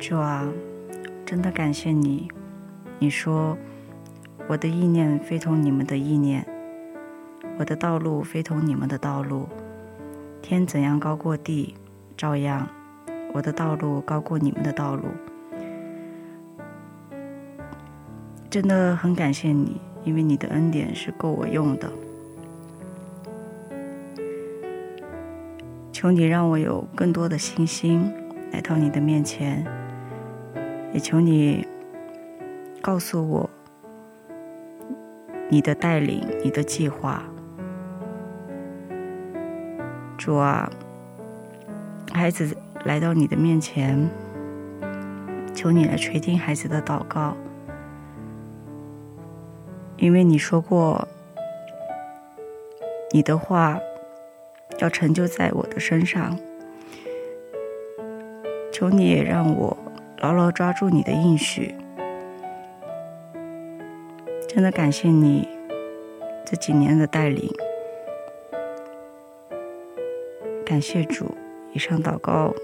[0.06, 0.46] 主啊，
[1.24, 2.28] 真的感谢你。
[2.98, 3.56] 你说，
[4.46, 6.46] 我的意念非同你们的意念，
[7.58, 9.48] 我的道路非同你们的道路。
[10.42, 11.74] 天怎样高过地，
[12.18, 12.68] 照样，
[13.32, 15.04] 我的道路高过你们的道路。
[18.50, 21.90] 真的很感谢你，因为你的恩典是够我用的。
[25.90, 28.12] 求你让我有更多的信心
[28.52, 29.66] 来到你的面前，
[30.94, 31.66] 也求你
[32.80, 33.50] 告诉我
[35.50, 37.22] 你的带领、你的计划。
[40.16, 40.70] 主啊，
[42.12, 44.08] 孩子来到你的面前，
[45.52, 47.36] 求你来垂听孩子的祷告，
[49.96, 51.06] 因为你说过
[53.10, 53.78] 你的话。
[54.78, 56.36] 要成就在我的身上，
[58.72, 59.76] 求你也让我
[60.24, 61.74] 牢牢抓住你的应许。
[64.48, 65.46] 真的感谢你
[66.46, 67.50] 这几年的带领，
[70.64, 71.26] 感谢主。
[71.74, 72.54] 以上祷告，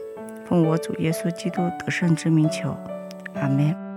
[0.46, 2.74] 奉我主耶稣基督得胜之名求，
[3.34, 3.89] 阿门。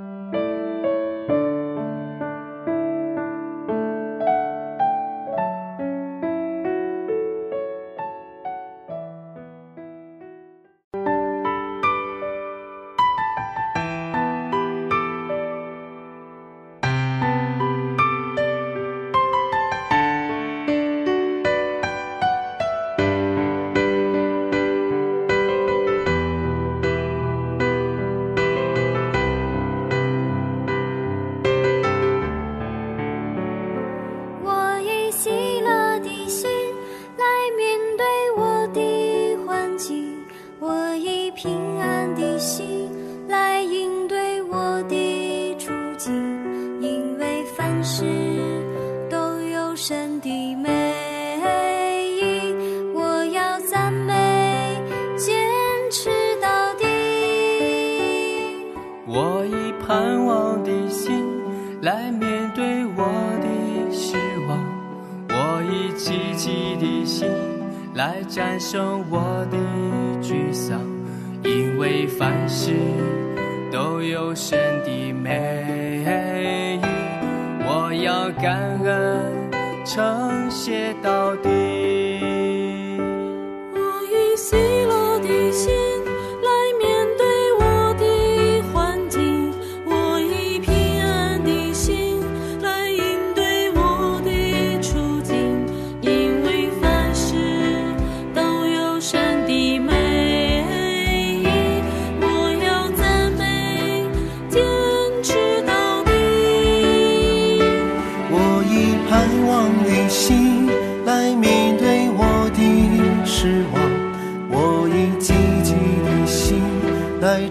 [67.94, 69.58] 来战胜我的
[70.22, 70.80] 沮丧，
[71.44, 72.72] 因为凡事
[73.72, 76.04] 都有神的美
[76.82, 76.82] 意，
[77.66, 79.32] 我要感恩，
[79.86, 81.73] 称谢到底。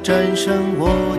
[0.02, 1.11] 战胜我。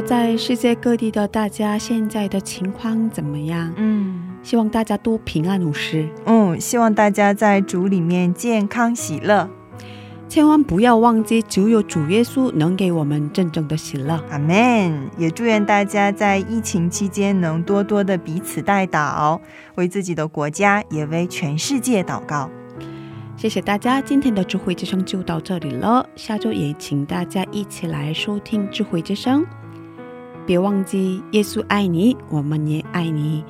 [0.00, 3.72] 道在世界各地的大家现在的情况怎么样？
[3.76, 9.50] 嗯希望大家都平安无事，嗯，希望大家在主里面健康喜乐。
[10.26, 14.18] 千万不要忘记，只有主耶稣能给我们真正的喜乐。
[14.30, 15.10] 阿门。
[15.18, 19.38] 也祝愿大家在疫情期间能多多的彼此代祷，
[19.74, 22.48] 为自己的国家，也为全世界祷告。
[23.36, 26.08] 谢谢大家，今天的智慧之声就到这里了。
[26.16, 29.44] 下周也请大家一起来收听智慧之声，
[30.46, 33.44] 别忘记耶稣爱你，我们也爱你。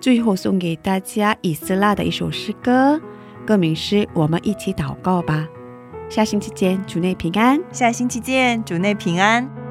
[0.00, 3.00] 最后送给大家以斯拉的一首诗歌，
[3.46, 5.48] 歌名是《我们一起祷告吧》。
[6.12, 7.60] 下星期见，主内平安。
[7.70, 9.61] 下星期见，主内平安。